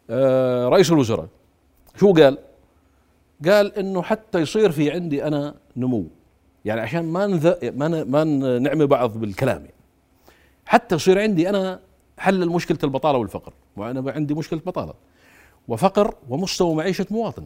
آه 0.10 0.68
رئيس 0.68 0.92
الوزراء. 0.92 1.28
شو 2.00 2.14
قال؟ 2.14 2.38
قال 3.46 3.78
إنه 3.78 4.02
حتى 4.02 4.40
يصير 4.40 4.72
في 4.72 4.92
عندي 4.92 5.28
أنا 5.28 5.56
نمو. 5.78 6.06
يعني 6.66 6.82
عشان 6.82 7.06
ما. 7.06 7.28
ما 8.04 8.24
نعمي 8.60 8.86
بعض 8.86 9.18
بالكلام. 9.18 9.58
يعني. 9.58 9.77
حتى 10.68 10.96
يصير 10.96 11.20
عندي 11.20 11.50
أنا 11.50 11.80
حل 12.18 12.50
مشكله 12.50 12.78
البطالة 12.84 13.18
والفقر. 13.18 13.54
وأنا 13.78 14.12
عندي 14.12 14.34
مشكلة 14.34 14.62
بطالة. 14.66 14.94
وفقر 15.68 16.16
ومستوى 16.30 16.76
معيشة 16.76 17.06
مواطن. 17.12 17.46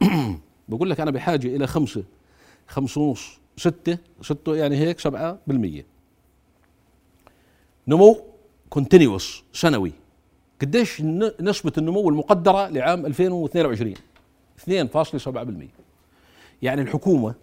بقول 0.68 0.90
لك 0.90 1.00
أنا 1.00 1.10
بحاجة 1.10 1.46
إلى 1.56 1.66
خمسة 1.66 2.04
خمسة 2.68 3.00
ونص 3.00 3.38
ستة 3.56 3.98
ستة 4.22 4.56
يعني 4.56 4.76
هيك 4.76 5.00
سبعة 5.00 5.38
بالمية. 5.46 5.86
نمو 7.88 8.20
كونتينيوس 8.70 9.44
سنوي. 9.52 9.92
قديش 10.60 11.02
نسبة 11.40 11.72
النمو 11.78 12.08
المقدرة 12.08 12.68
لعام 12.68 13.06
2022 13.06 13.94
2.7% 14.58 15.66
يعني 16.62 16.82
الحكومة 16.82 17.34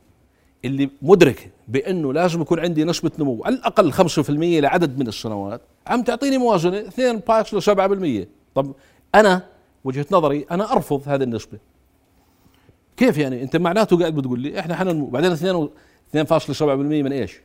اللي 0.65 0.89
مدركة 1.01 1.45
بأنه 1.67 2.13
لازم 2.13 2.41
يكون 2.41 2.59
عندي 2.59 2.83
نسبة 2.83 3.11
نمو 3.19 3.43
على 3.45 3.55
الأقل 3.55 3.93
5% 3.93 4.29
لعدد 4.29 4.99
من 4.99 5.07
السنوات. 5.07 5.61
عم 5.87 6.03
تعطيني 6.03 6.37
موازنة 6.37 6.89
2.7% 6.89 8.27
طب 8.55 8.73
أنا 9.15 9.45
وجهة 9.83 10.05
نظري 10.11 10.45
أنا 10.51 10.71
أرفض 10.71 11.01
هذه 11.05 11.23
النسبة 11.23 11.57
كيف 12.97 13.17
يعني؟ 13.17 13.43
أنت 13.43 13.55
معناته 13.55 13.99
قاعد 13.99 14.15
بتقول 14.15 14.39
لي 14.39 14.59
إحنا 14.59 14.75
حننمو 14.75 15.05
بعدين 15.05 15.31
2 15.31 15.69
2.7% 16.15 16.61
من 16.61 17.13
إيش؟ 17.13 17.41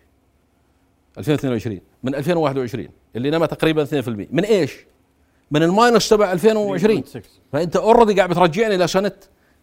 2022 1.19 1.81
من 2.03 2.15
2021 2.15 2.89
اللي 3.17 3.31
نما 3.31 3.47
تقريبا 3.47 3.85
2% 3.85 4.09
من 4.09 4.45
إيش؟ 4.45 4.77
من 5.51 5.63
ال 5.63 5.71
minus 5.71 6.09
تبع 6.09 6.33
2020 6.33 7.03
3.6. 7.03 7.19
فأنت 7.53 7.77
already 7.77 8.15
قاعد 8.15 8.31
بترجعني 8.31 8.77
لسنه 8.77 9.13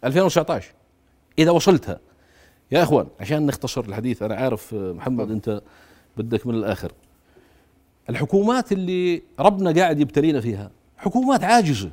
2019 0.03 0.71
إذا 1.39 1.51
وصلتها 1.51 1.99
يا 2.73 2.83
إخوان 2.83 3.07
عشان 3.19 3.45
نختصر 3.45 3.81
الحديث 3.81 4.21
أنا 4.23 4.35
عارف 4.35 4.73
آه، 4.73 4.91
محمد 4.91 5.31
أنت 5.31 5.61
بدك 6.17 6.47
من 6.47 6.55
الآخر. 6.55 6.91
الحكومات 8.09 8.71
اللي 8.71 9.21
ربنا 9.39 9.71
قاعد 9.71 9.99
يبتلينا 9.99 10.41
فيها 10.41 10.71
حكومات 10.97 11.43
عاجزة. 11.43 11.91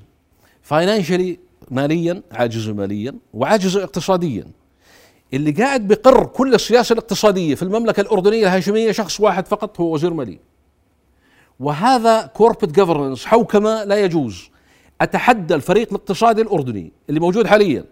فاينانشلي 0.63 1.39
ماليا 1.71 2.23
عاجزة 2.33 2.73
ماليا 2.73 3.15
وعاجزة 3.35 3.85
اقتصاديا. 3.85 4.47
اللي 5.35 5.51
قاعد 5.51 5.89
بقر 5.89 6.27
كل 6.27 6.55
السياسة 6.55 6.93
الاقتصادية 6.93 7.55
في 7.55 7.63
المملكة 7.63 8.01
الأردنية 8.01 8.43
الهاشمية 8.43 8.93
شخص 8.93 9.21
واحد 9.21 9.47
فقط 9.47 9.81
هو 9.81 9.95
وزير 9.95 10.15
ماليه 10.15 10.39
وهذا 11.61 12.27
كوربت 12.27 12.73
جفرنس 12.81 13.27
حوكمة 13.27 13.85
لا 13.85 13.97
يجوز. 14.05 14.51
أتحدى 15.01 15.55
الفريق 15.55 15.89
الاقتصادي 15.89 16.43
الأردني 16.43 16.93
اللي 17.09 17.21
موجود 17.21 17.47
حاليا 17.47 17.85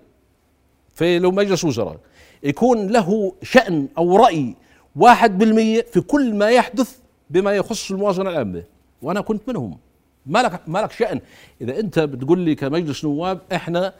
في 0.94 1.18
لو 1.18 1.30
مجلس 1.30 1.64
وزراء. 1.64 1.98
يكون 2.42 2.86
له 2.86 3.32
شأن 3.42 3.88
أو 3.98 4.16
رأي 4.16 4.54
واحد 4.96 5.38
بالمية 5.38 5.82
في 5.92 6.00
كل 6.00 6.34
ما 6.34 6.50
يحدث 6.50 6.96
بما 7.30 7.52
يخص 7.52 7.90
الموازنة 7.90 8.30
العامة 8.30 8.62
وأنا 9.02 9.20
كنت 9.20 9.48
منهم. 9.48 9.78
ما 10.26 10.38
لك 10.38 10.60
ما 10.66 10.78
لك 10.78 10.92
شأن. 10.92 11.20
إذا 11.60 11.80
أنت 11.80 11.98
بتقول 11.98 12.38
لي 12.38 12.54
كمجلس 12.54 13.04
نواب 13.04 13.40
إحنا 13.52 13.92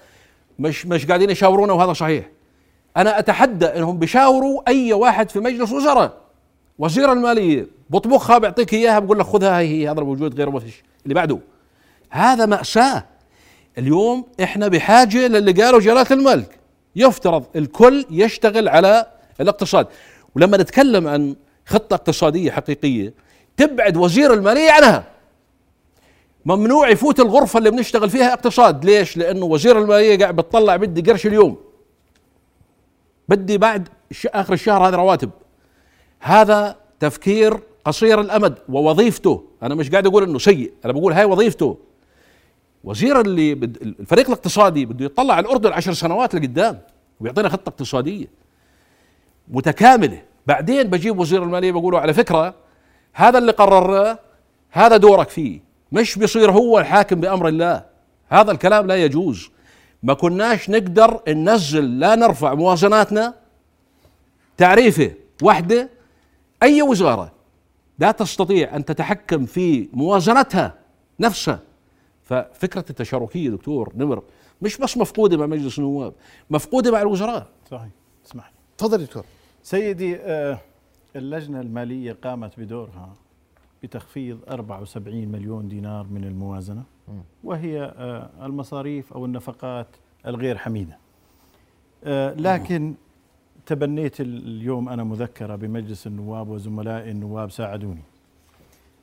مش 0.59 0.87
مش 0.87 1.07
قاعدين 1.07 1.31
يشاورونا 1.31 1.73
وهذا 1.73 1.93
صحيح. 1.93 2.29
أنا 2.97 3.19
أتحدى 3.19 3.67
إنهم 3.67 3.99
بيشاوروا 3.99 4.63
أي 4.69 4.93
واحد 4.93 5.31
في 5.31 5.41
مجلس 5.41 5.73
وزراء 5.73 6.17
وزير 6.79 7.13
المالية. 7.13 7.67
بطبخها 7.91 8.39
بيعطيك 8.39 8.75
إياها 8.75 8.99
بقول 8.99 9.19
لك 9.19 9.27
خذها 9.27 9.59
هي 9.59 9.83
هي 9.83 9.91
هذا 9.91 10.01
موجود 10.01 10.35
غيره 10.35 10.51
ما 10.51 10.61
فيش 10.61 10.83
اللي 11.05 11.15
بعده. 11.15 11.39
هذا 12.11 12.47
مأساة. 12.47 13.05
اليوم 13.79 14.25
إحنا 14.43 14.69
بحاجة 14.69 15.27
للي 15.27 15.53
قاله 15.53 15.79
جلالة 15.79 16.07
الملك. 16.11 16.58
يفترض 16.99 17.45
الكل 17.57 18.07
يشتغل 18.11 18.69
على 18.69 19.07
الاقتصاد. 19.41 19.87
ولما 20.37 20.57
نتكلم 20.57 21.09
عن 21.09 21.37
خطة 21.67 21.95
اقتصادية 21.95 22.51
حقيقية 22.51 23.15
تبعد 23.57 23.97
وزير 23.97 24.35
المالية 24.35 24.71
عنها. 24.71 25.05
ممنوع 26.45 26.89
يفوت 26.89 27.21
الغرفة 27.21 27.59
اللي 27.59 27.71
بنشتغل 27.71 28.11
فيها 28.11 28.33
اقتصاد. 28.33 28.85
ليش؟ 28.85 29.17
لأنه 29.17 29.45
وزير 29.45 29.79
المالية 29.79 30.19
قاعد 30.19 30.37
بتطلع 30.37 30.77
بدي 30.77 31.11
قرش 31.11 31.27
اليوم. 31.27 31.57
بدي 33.29 33.59
بعد 33.59 33.89
آخر 34.27 34.53
الشهر 34.53 34.89
هذه 34.89 34.95
رواتب. 34.95 35.31
هذا 36.21 36.77
تفكير 37.01 37.61
قصير 37.85 38.21
الأمد 38.21 38.59
ووظيفته. 38.69 39.45
أنا 39.63 39.75
مش 39.75 39.91
قاعد 39.91 40.07
أقول 40.07 40.23
أنه 40.23 40.39
سيء 40.39 40.73
أنا 40.85 40.93
بقول 40.93 41.13
هاي 41.13 41.25
وظيفته. 41.25 41.79
وزير 42.89 43.21
اللي 43.21 43.55
بد 43.55 43.77
الفريق 44.01 44.27
الاقتصادي 44.27 44.87
بده 44.87 45.05
يطلع 45.05 45.35
على 45.35 45.47
الأردن 45.47 45.73
عشر 45.73 45.93
سنوات 45.93 46.35
لقدام 46.35 46.81
ويعطينا 47.21 47.49
خطة 47.49 47.69
اقتصادية 47.69 48.27
متكاملة. 49.49 50.23
بعدين 50.47 50.83
بجيب 50.83 51.19
وزير 51.19 51.43
المالية 51.43 51.73
بقول 51.73 51.95
على 51.97 52.15
فكرة 52.15 52.55
هذا 53.13 53.39
اللي 53.39 53.53
قررناه 53.53 54.19
هذا 54.71 54.97
دورك 54.97 55.29
فيه. 55.29 55.61
مش 55.93 56.19
بيصير 56.19 56.51
هو 56.51 56.79
الحاكم 56.79 57.21
بأمر 57.21 57.49
الله. 57.49 57.85
هذا 58.29 58.51
الكلام 58.53 58.87
لا 58.87 58.97
يجوز. 58.97 59.51
ما 60.03 60.15
كناش 60.15 60.71
نقدر 60.71 61.21
ننزل 61.29 61.99
لا 61.99 62.15
نرفع 62.15 62.55
موازناتنا 62.55 63.35
تعريفة 64.57 65.11
وحده 65.43 65.91
أي 66.63 66.83
وزارة. 66.83 67.33
لا 67.99 68.11
تستطيع 68.11 68.77
أن 68.77 68.85
تتحكم 68.85 69.47
في 69.47 69.89
موازنتها 69.93 70.75
نفسها. 71.21 71.68
ففكرة 72.29 72.85
التشاركية 72.91 73.51
دكتور 73.51 73.93
نمر 73.97 74.23
مش 74.63 74.79
بس 74.79 74.97
مفقودة 74.97 75.37
مع 75.37 75.47
مجلس 75.47 75.79
النواب 75.79 76.15
مفقودة 76.51 76.93
مع 76.93 77.03
الوزراء. 77.03 77.47
صحيح. 77.71 77.91
اسمح 78.27 78.47
لي. 78.49 78.55
تفضل 78.79 79.05
دكتور. 79.05 79.25
سيدي 79.63 80.17
آه، 80.17 80.59
اللجنة 81.17 81.61
المالية 81.61 82.17
قامت 82.23 82.61
بدورها 82.61 83.15
بتخفيض 83.83 84.39
74 84.49 85.29
مليون 85.29 85.69
دينار 85.69 86.07
من 86.11 86.25
الموازنة 86.25 86.83
وهي 87.45 87.83
آه، 87.83 88.31
المصاريف 88.47 89.13
أو 89.13 89.25
النفقات 89.25 89.87
الغير 90.27 90.59
حميدة. 90.59 90.99
آه، 92.05 92.35
لكن 92.35 92.95
تبنيت 93.67 94.21
اليوم 94.21 94.89
أنا 94.89 95.05
مذكرة 95.05 95.57
بمجلس 95.57 96.07
النواب 96.07 96.49
وزملائي 96.49 97.11
النواب 97.11 97.51
ساعدوني. 97.51 98.03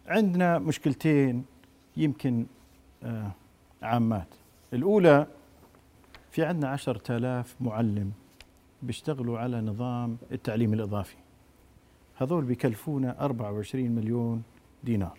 عندنا 0.08 0.60
مشكلتين 0.60 1.46
يمكن 1.98 2.46
عامات. 3.82 4.28
الأولى 4.74 5.28
في 6.32 6.44
عندنا 6.44 6.70
عشرة 6.70 7.18
آلاف 7.18 7.56
معلم 7.62 8.12
بيشتغلوا 8.82 9.40
على 9.40 9.62
نظام 9.62 10.18
التعليم 10.32 10.74
الإضافي. 10.74 11.16
هذول 12.16 12.44
بيكلفونا 12.44 13.26
24 13.26 13.92
مليون 13.92 14.44
دينار. 14.84 15.18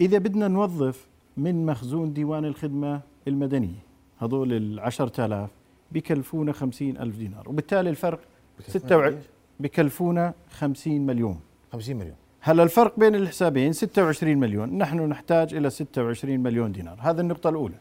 إذا 0.00 0.18
بدنا 0.18 0.48
نوظف 0.48 1.08
من 1.36 1.66
مخزون 1.66 2.12
ديوان 2.12 2.44
الخدمة 2.44 3.00
المدنية 3.28 3.82
هذول 4.18 4.52
العشرة 4.52 5.24
آلاف 5.26 5.50
بيكلفونا 5.92 6.52
50 6.52 6.96
ألف 6.96 7.16
دينار. 7.16 7.48
وبالتالي 7.48 7.90
الفرق 7.90 8.20
26 8.60 9.22
بيكلفونا 9.60 10.34
50 10.50 11.06
مليون. 11.06 11.40
50 11.72 11.96
مليون. 11.96 12.16
هلا 12.40 12.62
الفرق 12.62 12.98
بين 12.98 13.14
الحسابين 13.14 13.72
26 13.72 14.36
مليون 14.38 14.78
نحن 14.78 15.00
نحتاج 15.08 15.54
إلى 15.54 15.70
26 15.70 16.40
مليون 16.40 16.72
دينار. 16.72 16.98
هذه 17.00 17.20
النقطة 17.20 17.50
الأولى. 17.50 17.74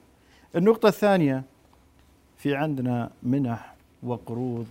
النقطة 0.55 0.87
الثانية 0.87 1.43
في 2.37 2.55
عندنا 2.55 3.11
منح 3.23 3.75
وقروض 4.03 4.65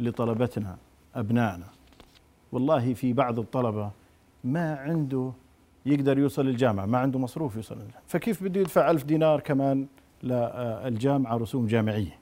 لطلبتنا 0.00 0.76
أبنائنا. 1.14 1.66
والله 2.52 2.94
في 2.94 3.12
بعض 3.12 3.38
الطلبة 3.38 3.90
ما 4.44 4.74
عنده 4.74 5.32
يقدر 5.86 6.18
يوصل 6.18 6.48
الجامعة 6.48 6.86
ما 6.86 6.98
عنده 6.98 7.18
مصروف 7.18 7.56
يوصل 7.56 7.74
الجامعة 7.74 8.02
فكيف 8.06 8.42
بده 8.42 8.60
يدفع 8.60 8.90
ألف 8.90 9.04
دينار 9.04 9.40
كمان 9.40 9.86
للجامعة 10.22 11.36
رسوم 11.36 11.66
جامعية؟ 11.66 12.18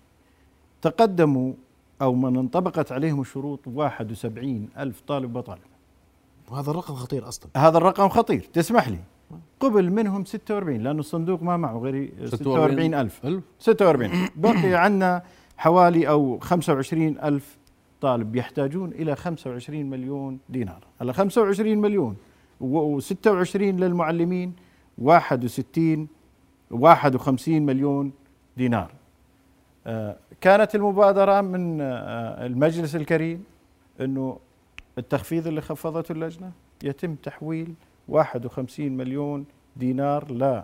تقدموا 0.83 1.53
أو 2.03 2.15
من 2.15 2.37
انطبقت 2.37 2.93
عليهم 2.93 3.21
الشروط 3.21 3.61
71 3.67 4.69
ألف 4.79 5.01
طالب 5.01 5.37
وطالب 5.37 5.61
وهذا 6.51 6.71
الرقم 6.71 6.95
خطير 6.95 7.29
أصلا. 7.29 7.51
هذا 7.57 7.79
الرقم 7.79 8.09
خطير. 8.09 8.49
تسمح 8.53 8.89
لي. 8.89 8.99
قبل 9.61 9.91
منهم 9.91 10.25
46 10.25 10.81
لأنه 10.81 11.01
الصندوق 11.01 11.43
ما 11.43 11.57
معه 11.57 11.79
غير 11.79 12.13
46 12.25 12.95
ألف. 12.95 13.27
ألف؟ 13.27 13.45
46 13.59 14.29
بقي 14.37 14.75
عندنا 14.75 15.23
حوالي 15.57 16.09
أو 16.09 16.39
25 16.39 17.19
ألف 17.19 17.59
طالب 18.01 18.37
يحتاجون 18.37 18.93
إلى 18.93 19.17
25 19.17 19.91
مليون 19.91 20.39
دينار. 20.49 20.85
هلا 21.01 21.13
25 21.13 21.79
مليون 21.79 22.17
و26 22.61 23.57
للمعلمين 23.57 24.53
61 24.99 26.09
51 26.71 27.63
مليون 27.67 28.13
دينار. 28.57 28.93
آه، 29.87 30.17
كانت 30.41 30.75
المبادرة 30.75 31.41
من 31.41 31.81
آه، 31.81 32.47
المجلس 32.47 32.97
الكريم 32.97 33.45
أنه 34.01 34.39
التخفيض 34.99 35.47
اللي 35.47 35.61
خفضته 35.61 36.13
اللجنة؟ 36.13 36.53
يتم 36.85 37.15
تحويل 37.15 37.75
51 38.09 38.97
مليون 38.97 39.47
دينار 39.77 40.33
ل 40.33 40.63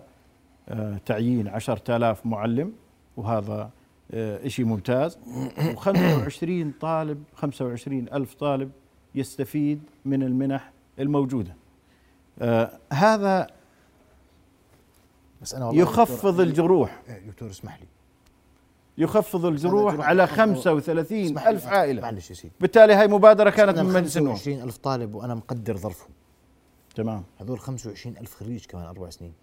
آه، 0.69 0.97
تعيين 1.05 1.47
10000 1.47 2.25
معلم 2.25 2.73
وهذا 3.17 3.69
آه، 4.11 4.47
شيء 4.47 4.65
ممتاز. 4.65 5.17
و25 5.75 6.79
طالب 6.81 7.23
25 7.35 8.07
ألف 8.13 8.33
طالب 8.33 8.71
يستفيد 9.15 9.81
من 10.05 10.23
المنح 10.23 10.71
الموجودة. 10.99 11.55
آه، 12.39 12.79
هذا 12.93 13.47
بس 15.41 15.53
أنا 15.55 15.65
والله 15.65 15.81
يخفض 15.81 16.27
دكتور- 16.31 16.43
الجروح. 16.43 17.01
إيه، 17.09 17.27
دكتور 17.29 17.49
اسمح 17.49 17.79
لي. 17.81 17.87
يخفض 18.97 19.45
الجروح 19.45 19.99
على 19.99 20.23
يخفض- 20.23 20.35
35 20.37 21.25
اسمح 21.25 21.43
لي، 21.43 21.49
ألف 21.49 21.67
عائلة. 21.67 22.01
معلش 22.01 22.29
يا 22.29 22.35
سيدي. 22.35 22.53
بالتالي 22.59 22.93
هاي 22.93 23.07
مبادرة 23.07 23.49
كانت 23.49 23.79
من 23.79 23.93
مجلس 23.93 24.17
النواب 24.17 24.35
25 24.35 24.61
ألف 24.61 24.77
طالب 24.77 25.15
وأنا 25.15 25.35
مقدر 25.35 25.77
ظرفهم. 25.77 26.09
تمام. 26.95 27.23
هذول 27.41 27.59
25 27.59 28.17
ألف 28.17 28.35
خريج 28.35 28.65
كمان 28.65 28.85
أربع 28.85 29.09
سنين. 29.09 29.33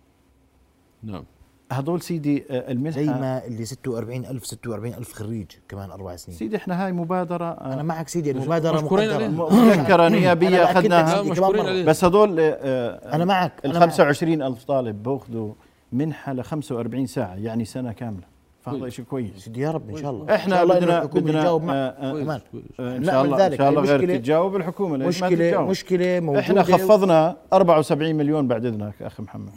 نعم. 1.02 1.24
هذول 1.72 2.02
سيدي 2.02 2.44
آه، 2.50 2.72
المنحة 2.72 3.00
زي 3.00 3.06
ما 3.06 3.44
اللي 3.46 3.64
46 3.64 4.24
ألف 4.26 4.46
46 4.46 4.94
ألف 4.94 5.12
خريج 5.12 5.46
كمان 5.68 5.90
أربع 5.90 6.16
سنين. 6.16 6.38
سيدي 6.38 6.56
إحنا 6.56 6.84
هاي 6.86 6.92
مبادرة 6.92 7.44
آه، 7.44 7.72
أنا 7.74 7.82
معك 7.82 8.08
سيدي 8.08 8.30
المبادرة 8.30 8.80
مقدرة. 8.80 9.28
مذكرة 9.28 10.08
نيابية 10.08 10.64
أخذناها. 10.64 11.82
بس 11.84 12.04
هذول 12.04 12.36
آه، 12.40 13.14
أنا 13.14 13.24
معك 13.24 13.52
ال 13.64 13.70
أنا 13.70 13.78
معك. 13.78 13.88
25 13.88 14.42
ألف 14.42 14.64
طالب 14.64 15.02
بأخذوا 15.02 15.52
منحة 15.92 16.32
ل 16.32 16.44
45 16.44 17.06
ساعة 17.06 17.34
يعني 17.34 17.64
سنة 17.64 17.92
كاملة. 17.92 18.31
فهذا 18.62 18.88
شيء 18.88 19.04
كويس. 19.04 19.36
سيدي 19.36 19.60
يا 19.60 19.70
رب 19.70 19.90
إن 19.90 19.96
شاء 19.96 20.10
الله. 20.10 20.34
إحنا 20.34 20.44
إن 20.44 20.50
شاء 20.50 20.62
الله 20.62 20.74
بدنا 20.78 21.04
بدنا 21.04 21.40
تجاوب 21.42 21.62
معك. 21.62 21.76
آه، 21.76 21.80
آه، 21.80 22.40
آه، 22.80 22.96
إن 22.96 23.04
شاء 23.04 23.24
الله 23.24 23.36
إن 23.36 23.40
ذلك. 23.42 23.58
شاء 23.58 23.70
الله 23.70 23.82
غير 23.82 23.98
مشكلة- 24.00 24.18
تتجاوب 24.18 24.56
الحكومة 24.56 24.96
ليش 24.96 25.22
ما 25.22 25.28
مشكلة 25.28 25.48
تتجاوب 25.48 25.68
مشكلة 25.70 26.20
موجودة. 26.20 26.40
إحنا 26.40 26.62
خفضنا 26.62 27.36
74 27.52 28.14
مليون 28.16 28.48
بعد 28.48 28.66
إذنك 28.66 29.02
أخي 29.02 29.22
محمد. 29.22 29.50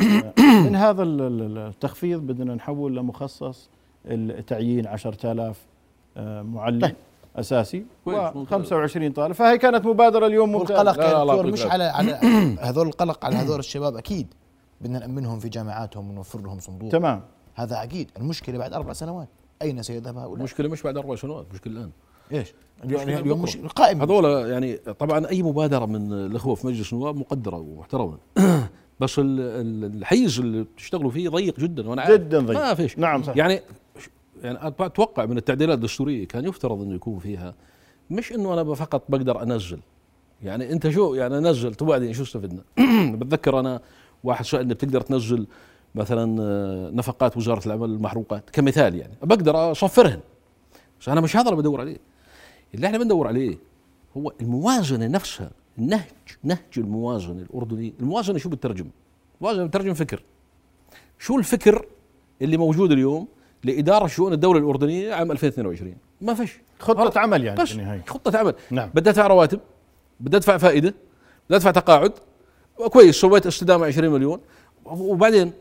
آه، 0.00 0.32
من 0.66 0.76
هذا 0.76 1.02
ال- 1.02 1.20
ال- 1.22 1.58
التخفيض 1.58 2.20
بدنا 2.20 2.54
نحول 2.54 2.96
لمخصص 2.96 3.70
التعيين 4.06 4.86
10000 4.86 5.58
آه، 6.16 6.42
معلم 6.42 6.80
طيب. 6.80 6.94
أساسي 7.36 7.84
كويس، 8.04 8.36
ممتاز. 8.36 8.72
و25 8.72 9.12
طالب. 9.16 9.32
فهي 9.32 9.58
كانت 9.58 9.86
مبادرة 9.86 10.26
اليوم 10.26 10.52
ممتازه 10.52 10.78
والقلق 10.78 10.96
لا، 10.98 11.02
لا، 11.12 11.18
يا 11.18 11.24
لا، 11.24 11.34
دكتور 11.36 11.52
مش. 11.52 11.66
على 11.66 11.84
على 11.84 12.12
هذول 12.68 12.86
القلق 12.86 13.24
على 13.24 13.36
هذول 13.36 13.58
الشباب. 13.58 13.96
أكيد 13.96 14.26
بدنا 14.80 14.98
نأمنهم 14.98 15.38
في 15.38 15.48
جامعاتهم 15.48 16.10
ونوفر 16.10 16.40
لهم 16.40 16.58
صندوق. 16.58 16.90
تمام. 16.90 17.22
هذا 17.56 17.82
أكيد 17.82 18.10
المشكلة 18.18 18.58
بعد 18.58 18.72
أربع 18.72 18.92
سنوات 18.92 19.28
أين 19.62 19.82
سيذهب 19.82 20.16
هؤلاء؟ 20.16 20.38
المشكلة 20.38 20.68
مش 20.68 20.82
بعد 20.82 20.96
أربع 20.96 21.14
سنوات 21.14 21.46
مشكلة 21.54 21.72
الآن 21.72 21.90
إيش؟ 22.32 22.52
مشكلة 22.84 23.18
اليوم. 23.18 23.42
مش 23.42 23.56
قائم 23.56 24.02
هذول 24.02 24.50
يعني 24.50 24.76
طبعا 24.76 25.28
أي 25.28 25.42
مبادرة 25.42 25.86
من 25.86 26.12
الإخوة 26.12 26.54
في 26.54 26.66
مجلس 26.66 26.92
النواب 26.92 27.16
مقدرة 27.16 27.56
ومحترمة 27.56 28.18
بس 29.00 29.18
ال- 29.18 29.40
ال- 29.40 29.96
الحيز 29.96 30.40
اللي 30.40 30.62
بتشتغلوا 30.62 31.10
فيه 31.10 31.28
ضيق 31.28 31.60
جدا 31.60 31.88
وأنا 31.88 32.02
عارف 32.02 32.12
جدا 32.12 32.40
ضيق. 32.40 32.58
ما 32.58 32.74
فيش 32.74 32.98
نعم 32.98 33.22
صح. 33.22 33.36
يعني 33.36 33.60
يعني 34.42 34.58
أتوقع 34.62 35.26
من 35.26 35.38
التعديلات 35.38 35.78
الدستورية 35.78 36.26
كان 36.28 36.44
يفترض 36.44 36.82
إنه 36.82 36.94
يكون 36.94 37.18
فيها 37.18 37.54
مش 38.10 38.32
إنه 38.32 38.54
أنا 38.54 38.74
فقط 38.74 39.02
بقدر 39.08 39.42
أنزل 39.42 39.78
يعني 40.42 40.72
أنت 40.72 40.88
شو 40.88 41.14
يعني 41.14 41.34
نزلت 41.34 41.82
وبعدين 41.82 42.12
شو 42.12 42.22
استفدنا؟ 42.22 42.62
بتذكر 43.16 43.60
أنا 43.60 43.80
واحد 44.24 44.44
سالني 44.44 44.74
بتقدر 44.74 45.00
تنزل 45.00 45.46
مثلا 45.96 46.42
آه، 46.42 46.90
نفقات 46.90 47.36
وزارة 47.36 47.66
العمل 47.66 47.90
المحروقات 47.90 48.50
كمثال 48.50 48.94
يعني. 48.94 49.14
بقدر 49.22 49.72
اصفرهن 49.72 50.20
بس 51.00 51.08
أنا 51.08 51.20
مش 51.20 51.36
هذا 51.36 51.48
اللي 51.48 51.56
بدور 51.56 51.80
عليه. 51.80 51.96
اللي 52.74 52.86
إحنا 52.86 52.98
بندور 52.98 53.26
عليه 53.26 53.58
هو 54.16 54.32
الموازنة 54.40 55.06
نفسها. 55.06 55.50
النهج 55.78 56.00
نهج 56.44 56.58
الموازنة 56.76 57.42
الاردني 57.42 57.94
الموازنة 58.00 58.38
شو 58.38 58.48
بتترجم؟ 58.48 58.86
الموازنة 59.40 59.64
بتترجم 59.66 59.94
فكر. 59.94 60.22
شو 61.18 61.38
الفكر 61.38 61.86
اللي 62.42 62.56
موجود 62.56 62.92
اليوم 62.92 63.28
لإدارة 63.64 64.06
شؤون 64.06 64.32
الدولة 64.32 64.58
الأردنية 64.58 65.14
عام 65.14 65.32
2022 65.32 65.94
ما 66.20 66.34
فيش. 66.34 66.58
خطة 66.78 67.20
عمل 67.20 67.44
يعني 67.44 67.62
بس 67.62 67.68
في 67.68 67.74
النهاية. 67.74 68.04
خطة 68.06 68.38
عمل. 68.38 68.54
نعم. 68.70 68.90
بدي 68.94 69.10
ادفع 69.10 69.26
رواتب 69.26 69.60
بدي 70.20 70.36
ادفع 70.36 70.56
فائدة 70.58 70.94
بدي 71.48 71.56
ادفع 71.56 71.70
تقاعد. 71.70 72.12
كويس 72.90 73.16
سويت 73.16 73.46
استدامة 73.46 73.86
20 73.86 74.12
مليون. 74.12 74.40
وبعدين 74.84 75.52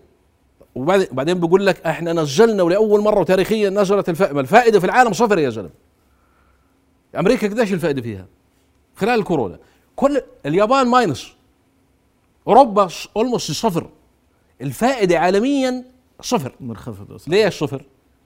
وبعدين 0.75 1.07
بعدين 1.11 1.39
بقول 1.39 1.65
لك 1.65 1.85
إحنا 1.85 2.13
نزلنا 2.13 2.63
ولأول 2.63 3.01
مرة 3.01 3.19
وتاريخيا 3.19 3.69
نزلت 3.69 4.09
الفائده 4.09 4.39
الفائدة 4.39 4.79
في 4.79 4.85
العالم 4.85 5.13
صفر 5.13 5.39
يا 5.39 5.49
زلمه 5.49 5.69
أمريكا 7.19 7.47
قديش 7.47 7.73
الفائدة 7.73 8.01
فيها؟ 8.01 8.25
خلال 8.95 9.19
الكورونا. 9.19 9.59
كل 9.95 10.21
اليابان 10.45 10.87
minus. 10.87 11.33
أوروبا 12.47 12.89
اولموست 13.17 13.51
صفر. 13.51 13.89
الفائدة 14.61 15.19
عالميا 15.19 15.83
صفر. 16.21 16.55
منخفض. 16.59 17.21
ليش 17.27 17.59
صفر؟ 17.59 17.83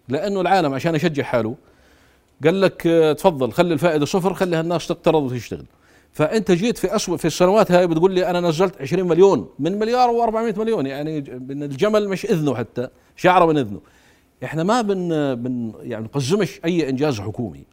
لأنه 0.07 0.41
العالم 0.41 0.73
عشان 0.73 0.95
يشجع 0.95 1.23
حاله. 1.23 1.55
قال 2.43 2.61
لك 2.61 2.87
آه، 2.87 3.13
تفضل 3.13 3.51
خلي 3.51 3.73
الفائدة 3.73 4.05
صفر 4.05 4.33
خلي 4.33 4.55
هالناس 4.55 4.87
تقترض 4.87 5.23
وتشتغل. 5.23 5.65
فأنت 6.13 6.51
جيت 6.51 6.77
في 6.77 6.95
اسوء 6.95 7.17
في 7.17 7.25
السنوات 7.25 7.71
هاي 7.71 7.87
بتقول 7.87 8.13
لي 8.13 8.29
أنا 8.29 8.39
نزلت 8.39 8.81
20 8.81 9.07
مليون 9.07 9.49
من 9.59 9.79
مليار 9.79 10.09
و400 10.09 10.57
مليون 10.57 10.85
يعني 10.85 11.21
من 11.21 11.63
الجمل 11.63 12.09
مش 12.09 12.25
إذنه 12.25 12.55
حتى 12.55 12.87
شعره 13.15 13.45
من 13.45 13.57
إذنه. 13.57 13.81
إحنا 14.43 14.63
ما 14.63 14.81
بن 14.81 15.35
بن 15.35 15.73
يعني 15.81 16.05
نقزمش 16.05 16.59
أي 16.65 16.89
إنجاز 16.89 17.19
حكومي. 17.19 17.63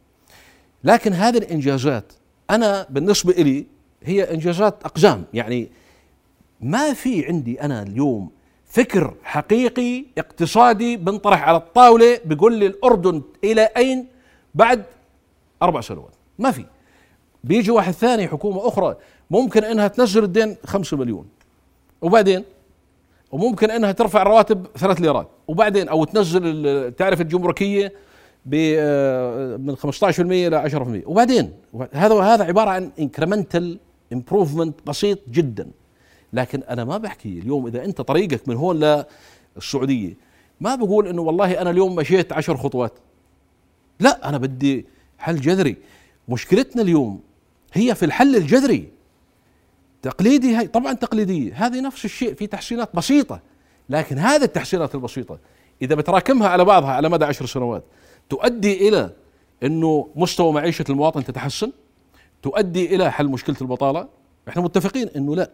لكن 0.83 1.13
هذه 1.13 1.37
الإنجازات 1.37 2.13
أنا 2.49 2.87
بالنسبة 2.89 3.33
لي 3.33 3.65
هي 4.03 4.33
إنجازات 4.33 4.83
أقزام. 4.83 5.23
يعني 5.33 5.69
ما 6.61 6.93
في 6.93 7.25
عندي 7.25 7.61
أنا 7.61 7.81
اليوم 7.81 8.29
فكر 8.65 9.13
حقيقي 9.23 10.05
اقتصادي 10.17 10.97
بنطرح 10.97 11.43
على 11.47 11.57
الطاولة 11.57 12.19
بيقول 12.25 12.53
لي 12.53 12.65
الأردن 12.67 13.21
إلى 13.43 13.61
أين 13.61 14.07
بعد 14.55 14.83
أربع 15.61 15.81
سنوات. 15.81 16.13
ما 16.39 16.51
في. 16.51 16.65
بيجي 17.47 17.71
واحد 17.71 17.93
ثاني 17.93 18.27
حكومة 18.27 18.67
أخرى 18.67 18.95
ممكن 19.31 19.63
إنها 19.63 19.87
تنزل 19.87 20.23
الدين 20.23 20.55
خمسة 20.65 20.97
مليون. 20.97 21.25
وبعدين؟ 22.01 22.43
وممكن 23.31 23.71
إنها 23.71 23.91
ترفع 23.91 24.21
الرواتب 24.21 24.67
ثلاث 24.77 25.01
ليرات. 25.01 25.27
وبعدين؟ 25.47 25.89
أو 25.89 26.03
تنزل 26.03 26.67
التعرفه 26.67 27.21
الجمركية 27.21 27.93
ب 28.45 28.75
آه، 28.77 29.57
من 29.57 29.75
15% 29.75 30.47
إلى 30.47 30.55
10% 30.55 31.07
وبعدين؟ 31.07 31.53
هذا 31.93 32.15
هذا 32.15 32.43
عبارة 32.43 32.69
عن 32.69 32.91
incremental 32.99 33.79
improvement 34.13 34.75
بسيط 34.85 35.19
جدا. 35.29 35.67
لكن 36.33 36.63
أنا 36.63 36.83
ما 36.83 36.97
بحكي 36.97 37.39
اليوم 37.39 37.67
إذا 37.67 37.85
أنت 37.85 38.01
طريقك 38.01 38.47
من 38.47 38.55
هون 38.55 39.05
للسعودية 39.55 40.13
ما 40.61 40.75
بقول 40.75 41.07
إنه 41.07 41.21
والله 41.21 41.61
أنا 41.61 41.69
اليوم 41.69 41.95
مشيت 41.95 42.33
عشر 42.33 42.57
خطوات. 42.57 42.93
لا 43.99 44.29
أنا 44.29 44.37
بدي 44.37 44.85
حل 45.17 45.41
جذري. 45.41 45.75
مشكلتنا 46.29 46.81
اليوم 46.81 47.19
هي 47.73 47.95
في 47.95 48.05
الحل 48.05 48.35
الجذري. 48.35 48.89
تقليدي 50.01 50.57
هي 50.57 50.67
طبعا 50.67 50.93
تقليدية. 50.93 51.65
هذه 51.65 51.81
نفس 51.81 52.05
الشيء 52.05 52.33
في 52.33 52.47
تحسينات 52.47 52.95
بسيطة. 52.95 53.39
لكن 53.89 54.17
هذه 54.17 54.43
التحسينات 54.43 54.95
البسيطة 54.95 55.39
إذا 55.81 55.95
بتراكمها 55.95 56.47
على 56.47 56.65
بعضها 56.65 56.91
على 56.91 57.09
مدى 57.09 57.25
عشر 57.25 57.45
سنوات 57.45 57.83
تؤدي 58.29 58.89
إلى 58.89 59.11
إنه 59.63 60.09
مستوى 60.15 60.53
معيشة 60.53 60.85
المواطن 60.89 61.23
تتحسن 61.23 61.71
تؤدي 62.41 62.95
إلى 62.95 63.11
حل 63.11 63.27
مشكلة 63.27 63.55
البطالة. 63.61 64.07
إحنا 64.49 64.61
متفقين 64.61 65.07
إنه 65.15 65.35
لا. 65.35 65.51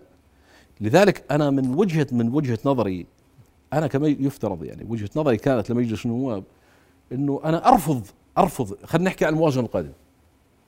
لذلك 0.81 1.23
أنا 1.31 1.49
من 1.49 1.75
وجهه 1.75 2.07
من 2.11 2.33
وجهة 2.33 2.59
نظري 2.65 3.05
أنا 3.73 3.87
كما 3.87 4.07
يفترض 4.07 4.63
يعني 4.63 4.85
وجهة 4.89 5.09
نظري 5.15 5.37
كانت 5.37 5.69
لمجلس 5.69 6.05
النواب 6.05 6.43
إنه 7.11 7.41
أنا 7.45 7.67
ارفض 7.69 8.07
أرفض. 8.37 8.77
خلينا 8.85 9.09
نحكي 9.09 9.25
عن 9.25 9.33
الموازنة 9.33 9.65
القادمة. 9.65 9.93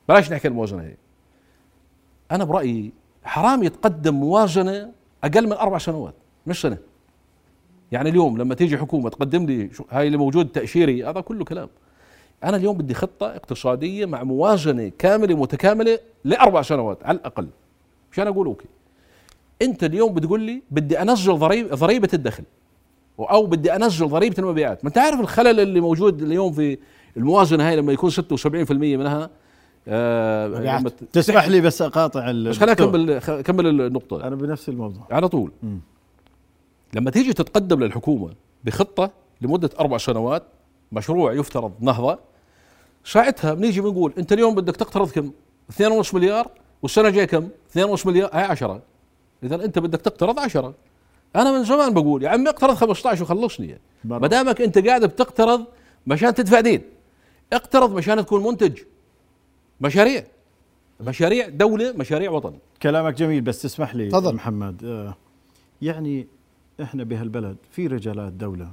بلاش 0.08 0.32
نحكي 0.32 0.48
عن 0.48 0.52
الموازنة 0.52 0.82
هي. 0.82 0.96
أنا 2.32 2.44
برأيي 2.44 2.92
حرام 3.24 3.62
يتقدم 3.62 4.14
موازنه 4.14 4.90
أقل 5.24 5.46
من 5.46 5.52
أربع 5.52 5.78
سنوات 5.78 6.14
مش 6.46 6.60
سنة. 6.60 6.78
يعني 7.92 8.08
اليوم 8.08 8.38
لما 8.38 8.54
تيجي 8.54 8.78
حكومة 8.78 9.10
تقدم 9.10 9.46
لي 9.46 9.70
هاي 9.90 10.06
اللي 10.06 10.18
موجود 10.18 10.48
تأشيري 10.48 11.04
هذا 11.04 11.20
كله 11.20 11.44
كلام. 11.44 11.68
أنا 12.44 12.56
اليوم 12.56 12.78
بدي 12.78 12.94
خطة 12.94 13.26
اقتصادية 13.36 14.06
مع 14.06 14.22
موازنه 14.22 14.92
كاملة 14.98 15.36
متكاملة 15.36 15.98
لأربع 16.24 16.62
سنوات 16.62 17.04
على 17.04 17.18
الأقل. 17.18 17.48
مشان 18.12 18.26
أقول 18.26 18.46
أوكي. 18.46 18.66
أنت 19.62 19.84
اليوم 19.84 20.14
بتقول 20.14 20.40
لي 20.40 20.62
بدي 20.70 21.02
أنزل 21.02 21.38
ضريبة 21.72 22.08
الدخل 22.14 22.44
أو 23.18 23.46
بدي 23.46 23.76
أنزل 23.76 24.08
ضريبة 24.08 24.34
المبيعات. 24.38 24.84
ما 24.84 24.88
أنت 24.88 24.98
عارف 24.98 25.20
الخلل 25.20 25.60
اللي 25.60 25.80
موجود 25.80 26.22
اليوم 26.22 26.52
في 26.52 26.78
الموازنه 27.16 27.68
هاي 27.68 27.76
لما 27.76 27.92
يكون 27.92 28.10
76% 28.10 28.16
منها 28.72 29.30
آه 29.88 30.82
تسمح 31.12 31.48
لي 31.48 31.60
بس 31.60 31.82
أقاطع 31.82 32.32
بس 32.32 32.58
خليني 32.58 32.72
أكمل 32.72 33.18
كمل 33.42 33.66
النقطة. 33.66 34.26
أنا 34.26 34.36
بنفس 34.36 34.68
الموضوع. 34.68 35.06
على 35.10 35.28
طول. 35.28 35.52
م. 35.62 35.76
لما 36.94 37.10
تيجي 37.10 37.32
تتقدم 37.32 37.84
للحكومة 37.84 38.30
بخطة 38.64 39.10
لمدة 39.40 39.70
أربع 39.80 39.98
سنوات 39.98 40.42
مشروع 40.92 41.32
يفترض 41.32 41.72
نهضة 41.80 42.18
ساعتها 43.04 43.54
بنيجي 43.54 43.80
بنقول 43.80 44.12
أنت 44.18 44.32
اليوم 44.32 44.54
بدك 44.54 44.76
تقترض 44.76 45.10
كم؟ 45.10 45.30
2.5 45.72 46.14
مليار 46.14 46.48
والسنة 46.82 47.08
الجاية 47.08 47.24
كم؟ 47.24 47.48
2.5 47.78 48.06
مليار 48.06 48.30
هاي 48.32 48.42
10 48.42 48.82
اذا 49.42 49.64
أنت 49.64 49.78
بدك 49.78 50.00
تقترض 50.00 50.38
10 50.38 50.74
أنا 51.36 51.52
من 51.58 51.64
زمان 51.64 51.94
بقول 51.94 52.22
يا 52.22 52.28
عمي 52.28 52.48
اقترض 52.48 52.74
15 52.74 53.22
وخلصني. 53.22 53.78
ما 54.04 54.26
دامك 54.26 54.60
أنت 54.60 54.78
قاعد 54.78 55.04
بتقترض 55.04 55.64
مشان 56.06 56.34
تدفع 56.34 56.60
دين. 56.60 56.82
اقترض 57.52 57.92
مشان 57.94 58.26
تكون 58.26 58.42
منتج. 58.42 58.78
مشاريع. 59.80 60.24
مشاريع 61.00 61.48
دولة 61.48 61.92
مشاريع 61.92 62.30
وطن. 62.30 62.58
كلامك 62.82 63.14
جميل 63.14 63.40
بس 63.40 63.62
تسمح 63.62 63.94
لي 63.94 64.08
تفضل. 64.08 64.34
محمد 64.34 64.84
آه 64.84 65.14
يعني 65.82 66.26
إحنا 66.82 67.04
بهالبلد 67.04 67.56
في 67.70 67.86
رجالات 67.86 68.32
دولة 68.32 68.70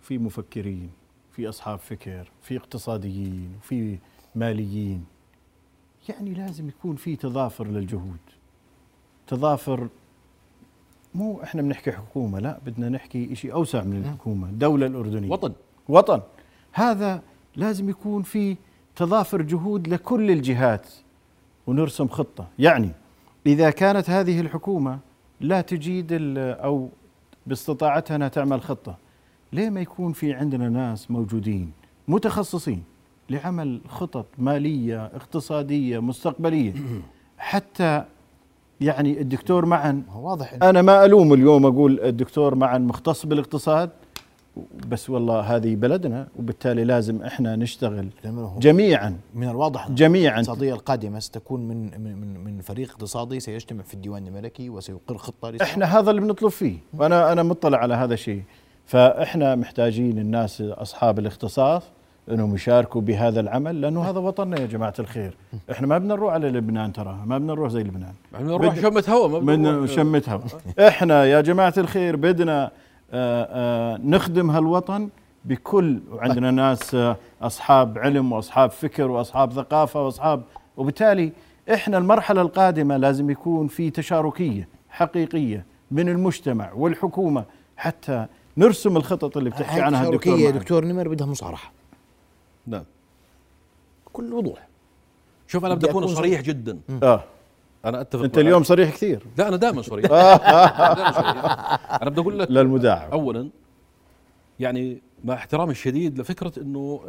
في 0.00 0.18
مفكرين 0.18 0.90
في 1.32 1.48
أصحاب 1.48 1.78
فكر 1.78 2.30
في 2.42 2.56
اقتصاديين 2.56 3.58
في 3.62 3.98
ماليين. 4.34 5.04
يعني 6.08 6.34
لازم 6.34 6.68
يكون 6.68 6.96
في 6.96 7.16
تضافر 7.16 7.66
للجهود. 7.66 8.18
تضافر 9.26 9.88
مو 11.14 11.42
إحنا 11.42 11.62
بنحكي 11.62 11.92
حكومة 11.92 12.38
لا 12.38 12.60
بدنا 12.66 12.88
نحكي 12.88 13.34
شيء 13.34 13.52
أوسع 13.52 13.84
من 13.84 13.96
الحكومة 13.96 14.48
الدولة 14.48 14.86
الأردنية. 14.86 15.30
وطن. 15.30 15.52
وطن. 15.88 16.22
هذا 16.72 17.22
لازم 17.56 17.88
يكون 17.88 18.22
في 18.22 18.56
تضافر 18.96 19.42
جهود 19.42 19.88
لكل 19.88 20.30
الجهات 20.30 20.86
ونرسم 21.66 22.08
خطة. 22.08 22.46
يعني 22.58 22.90
إذا 23.46 23.70
كانت 23.70 24.10
هذه 24.10 24.40
الحكومة 24.40 24.98
لا 25.40 25.60
تجيد 25.60 26.08
أو 26.38 26.88
باستطاعتها 27.46 28.16
أنها 28.16 28.28
تعمل 28.28 28.62
خطة 28.62 28.96
ليه 29.52 29.70
ما 29.70 29.80
يكون 29.80 30.12
في 30.12 30.32
عندنا 30.32 30.68
ناس 30.68 31.10
موجودين 31.10 31.72
متخصصين 32.08 32.82
لعمل 33.30 33.80
خطط 33.88 34.26
مالية 34.38 35.06
اقتصادية 35.06 35.98
مستقبلية؟ 35.98 36.74
حتى 37.38 38.04
يعني 38.80 39.20
الدكتور 39.20 39.66
معا 39.66 40.02
واضح 40.16 40.54
أنا 40.62 40.82
ما 40.82 41.04
ألوم 41.04 41.34
اليوم 41.34 41.66
أقول 41.66 42.00
الدكتور 42.00 42.54
معا 42.54 42.78
مختص 42.78 43.26
بالإقتصاد 43.26 43.90
بس 44.88 45.10
والله 45.10 45.40
هذه 45.40 45.74
بلدنا 45.74 46.26
وبالتالي 46.38 46.84
لازم 46.84 47.22
إحنا 47.22 47.56
نشتغل 47.56 48.08
جميعا 48.58 49.16
من 49.34 49.48
الواضح 49.48 49.90
جميعا. 49.90 50.34
الاقتصادية 50.40 50.74
القادمة 50.74 51.18
ستكون 51.18 51.68
من 51.68 52.00
من 52.00 52.44
من 52.44 52.60
فريق 52.60 52.90
اقتصادي 52.90 53.40
سيجتمع 53.40 53.82
في 53.82 53.94
الديوان 53.94 54.26
الملكي 54.26 54.70
وسيقر 54.70 55.18
خطة 55.18 55.52
إحنا 55.62 55.98
هذا 55.98 56.10
اللي 56.10 56.20
بنطلب 56.20 56.50
فيه. 56.50 56.76
وأنا 56.98 57.32
أنا 57.32 57.42
مطلع 57.42 57.78
على 57.78 57.94
هذا 57.94 58.14
الشيء. 58.14 58.42
فإحنا 58.86 59.54
محتاجين 59.54 60.18
الناس 60.18 60.60
أصحاب 60.60 61.18
الاختصاص 61.18 61.82
إنهم 62.30 62.54
يشاركوا 62.54 63.00
بهذا 63.00 63.40
العمل 63.40 63.80
لأنه 63.80 64.02
هذا 64.02 64.18
وطننا 64.18 64.60
يا 64.60 64.66
جماعة 64.66 64.94
الخير. 64.98 65.36
إحنا 65.70 65.86
ما 65.86 65.98
بدنا 65.98 66.14
نروح 66.14 66.32
على 66.32 66.48
لبنان 66.50 66.92
ترى 66.92 67.18
ما 67.26 67.38
بدنا 67.38 67.52
نروح 67.52 67.70
زي 67.70 67.82
لبنان. 67.82 68.12
إحنا 68.34 68.46
نروح 68.46 68.80
شمة 68.80 69.04
هواء 69.08 69.28
ما 69.28 69.38
بدنا 69.38 69.86
شمة 69.86 70.22
هواء 70.28 70.88
إحنا 70.88 71.24
يا 71.24 71.40
جماعة 71.40 71.74
الخير 71.78 72.16
بدنا 72.16 72.70
نخدم 74.04 74.50
هالوطن 74.50 75.08
بكل 75.44 76.00
وعندنا 76.10 76.50
ناس 76.50 76.96
أصحاب 77.42 77.98
علم 77.98 78.32
وأصحاب 78.32 78.70
فكر 78.70 79.10
وأصحاب 79.10 79.52
ثقافة 79.52 80.04
وأصحاب 80.04 80.42
وبالتالي 80.76 81.32
إحنا 81.74 81.98
المرحلة 81.98 82.42
القادمة 82.42 82.96
لازم 82.96 83.30
يكون 83.30 83.68
في 83.68 83.90
تشاركية 83.90 84.68
حقيقية 84.88 85.66
من 85.90 86.08
المجتمع 86.08 86.72
والحكومة 86.72 87.44
حتى 87.76 88.26
نرسم 88.56 88.96
الخطط 88.96 89.36
اللي 89.36 89.50
بتحكي 89.50 89.80
عنها 89.80 90.08
الدكتور 90.08 90.38
يا 90.38 90.50
دكتور 90.50 90.84
نمر 90.84 91.08
بدها 91.08 91.26
مصارحة. 91.26 91.72
نعم. 92.66 92.84
بكل 94.06 94.32
وضوح. 94.32 94.68
شوف 95.46 95.64
أنا 95.64 95.74
بدي 95.74 95.90
أكون 95.90 96.06
صريح 96.06 96.40
جدا. 96.40 96.78
آه. 97.02 97.24
أنا 97.84 98.00
أتفق 98.00 98.22
أنت 98.24 98.38
اليوم 98.38 98.62
صريح 98.62 98.90
كثير. 98.90 99.26
لا 99.38 99.48
أنا 99.48 99.56
دائما 99.56 99.82
صريح. 99.82 100.12
أنا 102.02 102.10
بدي 102.10 102.20
أقول 102.20 102.38
لك 102.38 102.50
للمداعب 102.50 103.12
اولا 103.12 103.50
يعني 104.60 105.02
مع 105.24 105.34
احترامي 105.34 105.70
الشديد 105.70 106.20
لفكرة 106.20 106.52
إنه 106.62 107.00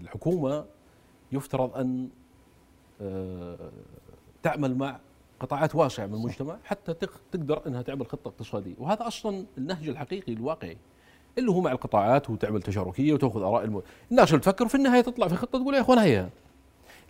الحكومة 0.00 0.64
يفترض 1.32 1.76
أن 1.76 2.08
تعمل 4.42 4.74
مع 4.74 5.00
قطاعات 5.40 5.74
واسعة 5.74 6.06
من 6.06 6.14
المجتمع 6.14 6.56
حتى 6.64 6.94
تقدر 7.32 7.62
إنها 7.66 7.82
تعمل 7.82 8.06
خطة 8.06 8.28
اقتصادية. 8.28 8.74
وهذا 8.78 9.06
أصلا 9.06 9.44
النهج 9.58 9.88
الحقيقي 9.88 10.32
الواقعي 10.32 10.76
اللي 11.38 11.50
هو 11.50 11.60
مع 11.60 11.72
القطاعات 11.72 12.30
وتعمل 12.30 12.62
تشاركية 12.62 13.12
وتأخذ 13.12 13.42
آراء 13.42 13.64
الم... 13.64 13.82
الناس 14.10 14.30
اللي 14.30 14.40
تفكر 14.40 14.68
في 14.68 14.74
النهاية 14.74 15.00
تطلع 15.00 15.28
في 15.28 15.36
خطة 15.36 15.58
تقول 15.58 15.74
يا 15.74 15.80
أخوان 15.80 15.98
هيها 15.98 16.30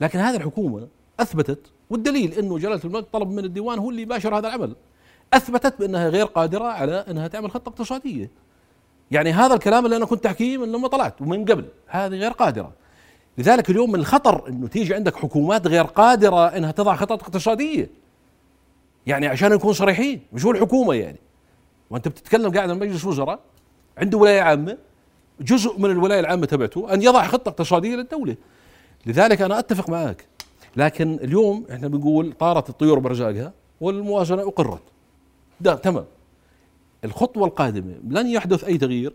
لكن 0.01 0.19
هذه 0.19 0.37
الحكومة 0.37 0.89
أثبتت 1.21 1.67
والدليل 1.91 2.33
إنه 2.33 2.59
جلالة 2.59 2.81
الملك 2.85 3.07
طلب 3.13 3.31
من 3.31 3.45
الديوان 3.45 3.79
هو 3.79 3.91
اللي 3.91 4.05
باشر 4.05 4.39
هذا 4.39 4.49
العمل. 4.49 4.77
أثبتت 5.33 5.75
بأنها 5.79 6.09
غير 6.09 6.27
قادرة 6.27 6.65
على 6.65 6.95
إنها 6.95 7.29
تعمل 7.29 7.51
خطة 7.51 7.69
اقتصادية. 7.69 8.31
يعني 9.11 9.33
هذا 9.33 9.55
الكلام 9.55 9.85
اللي 9.85 9.97
أنا 9.97 10.05
كنت 10.05 10.27
أحكيه 10.27 10.57
من 10.57 10.73
لما 10.73 10.89
طلعت 10.89 11.23
ومن 11.23 11.45
قبل. 11.45 11.65
هذه 11.87 12.15
غير 12.15 12.31
قادرة. 12.31 12.73
لذلك 13.39 13.71
اليوم 13.71 13.93
من 13.93 14.01
الخطر 14.01 14.49
إنه 14.49 14.67
تيجي 14.67 14.95
عندك 14.95 15.17
حكومات 15.17 15.67
غير 15.67 15.85
قادرة 15.85 16.47
إنها 16.47 16.71
تضع 16.71 16.97
خطط 16.97 17.23
اقتصادية. 17.23 17.91
يعني 19.07 19.27
عشان 19.27 19.53
نكون 19.53 19.73
صريحين 19.73 20.23
مش 20.33 20.45
هو 20.45 20.51
الحكومة 20.51 20.95
يعني. 20.95 21.19
وأنت 21.91 22.09
بتتكلم 22.09 22.53
قاعد 22.53 22.71
مجلس 22.71 23.05
وزراء 23.05 23.41
عنده 23.99 24.19
ولاية 24.19 24.41
عامة 24.41 24.79
جزء 25.41 25.79
من 25.79 25.91
الولاية 25.91 26.21
العامة 26.21 26.47
تبعته 26.47 26.95
أن 26.95 27.03
يضع 27.03 27.27
خطة 27.27 27.49
اقتصادية 27.49 27.97
للدولة. 27.97 28.37
لذلك 29.07 29.43
أنا 29.43 29.59
أتفق 29.59 29.91
معك. 29.91 30.27
لكن 30.77 31.19
اليوم 31.23 31.67
إحنا 31.73 31.89
بنقول 31.89 32.33
طارت 32.33 32.69
الطيور 32.69 32.99
برجاقها 32.99 33.53
والموازنه 33.81 34.43
أقرت. 34.43 34.83
ده 35.61 35.75
تمام. 35.75 36.05
الخطوة 37.05 37.47
القادمة 37.47 37.95
لن 38.09 38.27
يحدث 38.27 38.65
أي 38.65 38.79
تغيير 38.79 39.13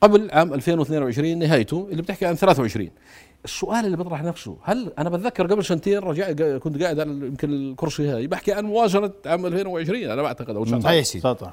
قبل 0.00 0.30
عام 0.32 0.54
2022 0.54 1.38
نهايته 1.38 1.88
اللي 1.90 2.02
بتحكي 2.02 2.26
عن 2.26 2.34
23 2.34 2.90
السؤال 3.44 3.86
اللي 3.86 3.96
بيطرح 3.96 4.22
نفسه 4.22 4.56
هل 4.62 4.92
أنا 4.98 5.10
بتذكر 5.10 5.46
قبل 5.46 5.64
سنتين 5.64 5.98
رجع 5.98 6.32
كنت 6.58 6.82
قاعد 6.82 7.00
على 7.00 7.10
يمكن 7.10 7.50
الكرسي 7.50 8.08
هاي 8.08 8.26
بحكي 8.26 8.52
عن 8.52 8.64
موازنه 8.64 9.10
عام 9.26 9.46
2020 9.46 10.02
أنا 10.02 10.22
بعتقد 10.22 10.56
أو 10.56 10.64
19 10.64 10.84
صحيح 10.84 11.04
19 11.06 11.52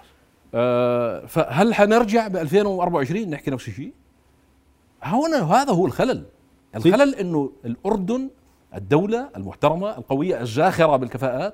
آه 0.56 1.26
فهل 1.26 1.74
حنرجع 1.74 2.28
ب 2.28 2.38
2024 2.38 3.30
نحكي 3.30 3.52
نفس 3.52 3.68
الشيء؟ 3.68 3.91
هنا 5.04 5.44
هذا 5.54 5.72
هو 5.74 5.86
الخلل. 5.86 6.24
الخلل 6.76 7.16
إنه 7.16 7.52
الأردن 7.66 8.30
الدولة 8.76 9.30
المحترمة 9.38 9.97
القوية 9.97 10.41
الزاخره 10.41 10.95
بالكفاءات. 10.97 11.53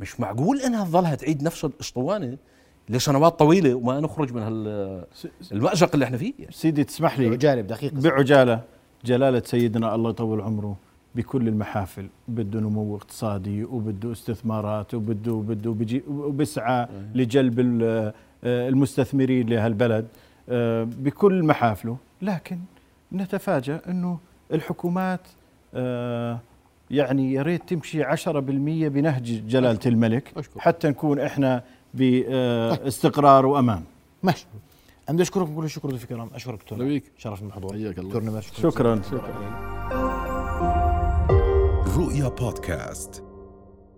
مش 0.00 0.20
معقول 0.20 0.60
إنها 0.60 0.84
تظلها 0.84 1.14
تعيد 1.14 1.42
نفس 1.42 1.64
الأسطوانة 1.64 2.36
لسنوات 2.88 3.38
طويلة 3.38 3.74
وما 3.74 4.00
نخرج 4.00 4.32
من 4.34 4.42
هال- 4.42 5.04
المأزق 5.52 5.90
اللي 5.94 6.04
إحنا 6.04 6.16
فيه 6.16 6.32
سيدي 6.50 6.84
تسمح 6.84 7.18
لي 7.18 7.30
بعجالة 7.30 7.62
بدقيقة. 7.62 8.00
بعجالة. 8.00 8.60
جلالة 9.04 9.42
سيدنا 9.44 9.94
الله 9.94 10.10
يطول 10.10 10.40
عمره 10.40 10.76
بكل 11.14 11.48
المحافل. 11.48 12.06
بده 12.28 12.60
نمو 12.60 12.96
اقتصادي 12.96 13.64
وبده 13.64 14.12
استثمارات 14.12 14.94
وبده 14.94 15.32
وبده 15.32 15.70
بيجي 15.70 16.02
وبسعى 16.08 16.86
لجلب 17.14 17.60
ال- 17.60 18.12
آه، 18.44 18.68
المستثمرين 18.68 19.48
لهالبلد. 19.48 20.06
آه، 20.48 20.84
بكل 20.84 21.42
محافله. 21.44 21.96
لكن 22.22 22.58
نتفاجأ 23.12 23.80
إنه 23.88 24.18
الحكومات 24.52 25.20
يعني 26.90 27.32
يا 27.32 27.42
ريت 27.42 27.68
تمشي 27.68 28.04
10% 28.04 28.88
بنهج 28.88 29.48
جلالة 29.48 29.80
الملك 29.86 30.32
أشكر. 30.36 30.60
حتى 30.60 30.88
نكون 30.88 31.20
إحنا 31.20 31.62
باستقرار 31.94 33.46
وأمان. 33.46 33.82
ماشي. 34.22 34.46
أنا 35.08 35.14
بدي 35.14 35.22
أشكركم 35.22 35.56
كل 35.56 35.64
الشكر 35.64 35.90
ضيف 35.90 36.02
الكرام. 36.02 36.30
أشكرك 36.34 36.58
دكتور. 36.58 36.78
لبيك. 36.78 37.04
شرف 37.18 37.42
بالحضور 37.42 37.72
حياك 37.72 37.98
الله. 37.98 38.20
نمر 38.20 38.40
شكرا. 38.40 39.02
شكرا. 39.02 39.26
رؤيا 41.96 42.28
بودكاست. 42.28 43.25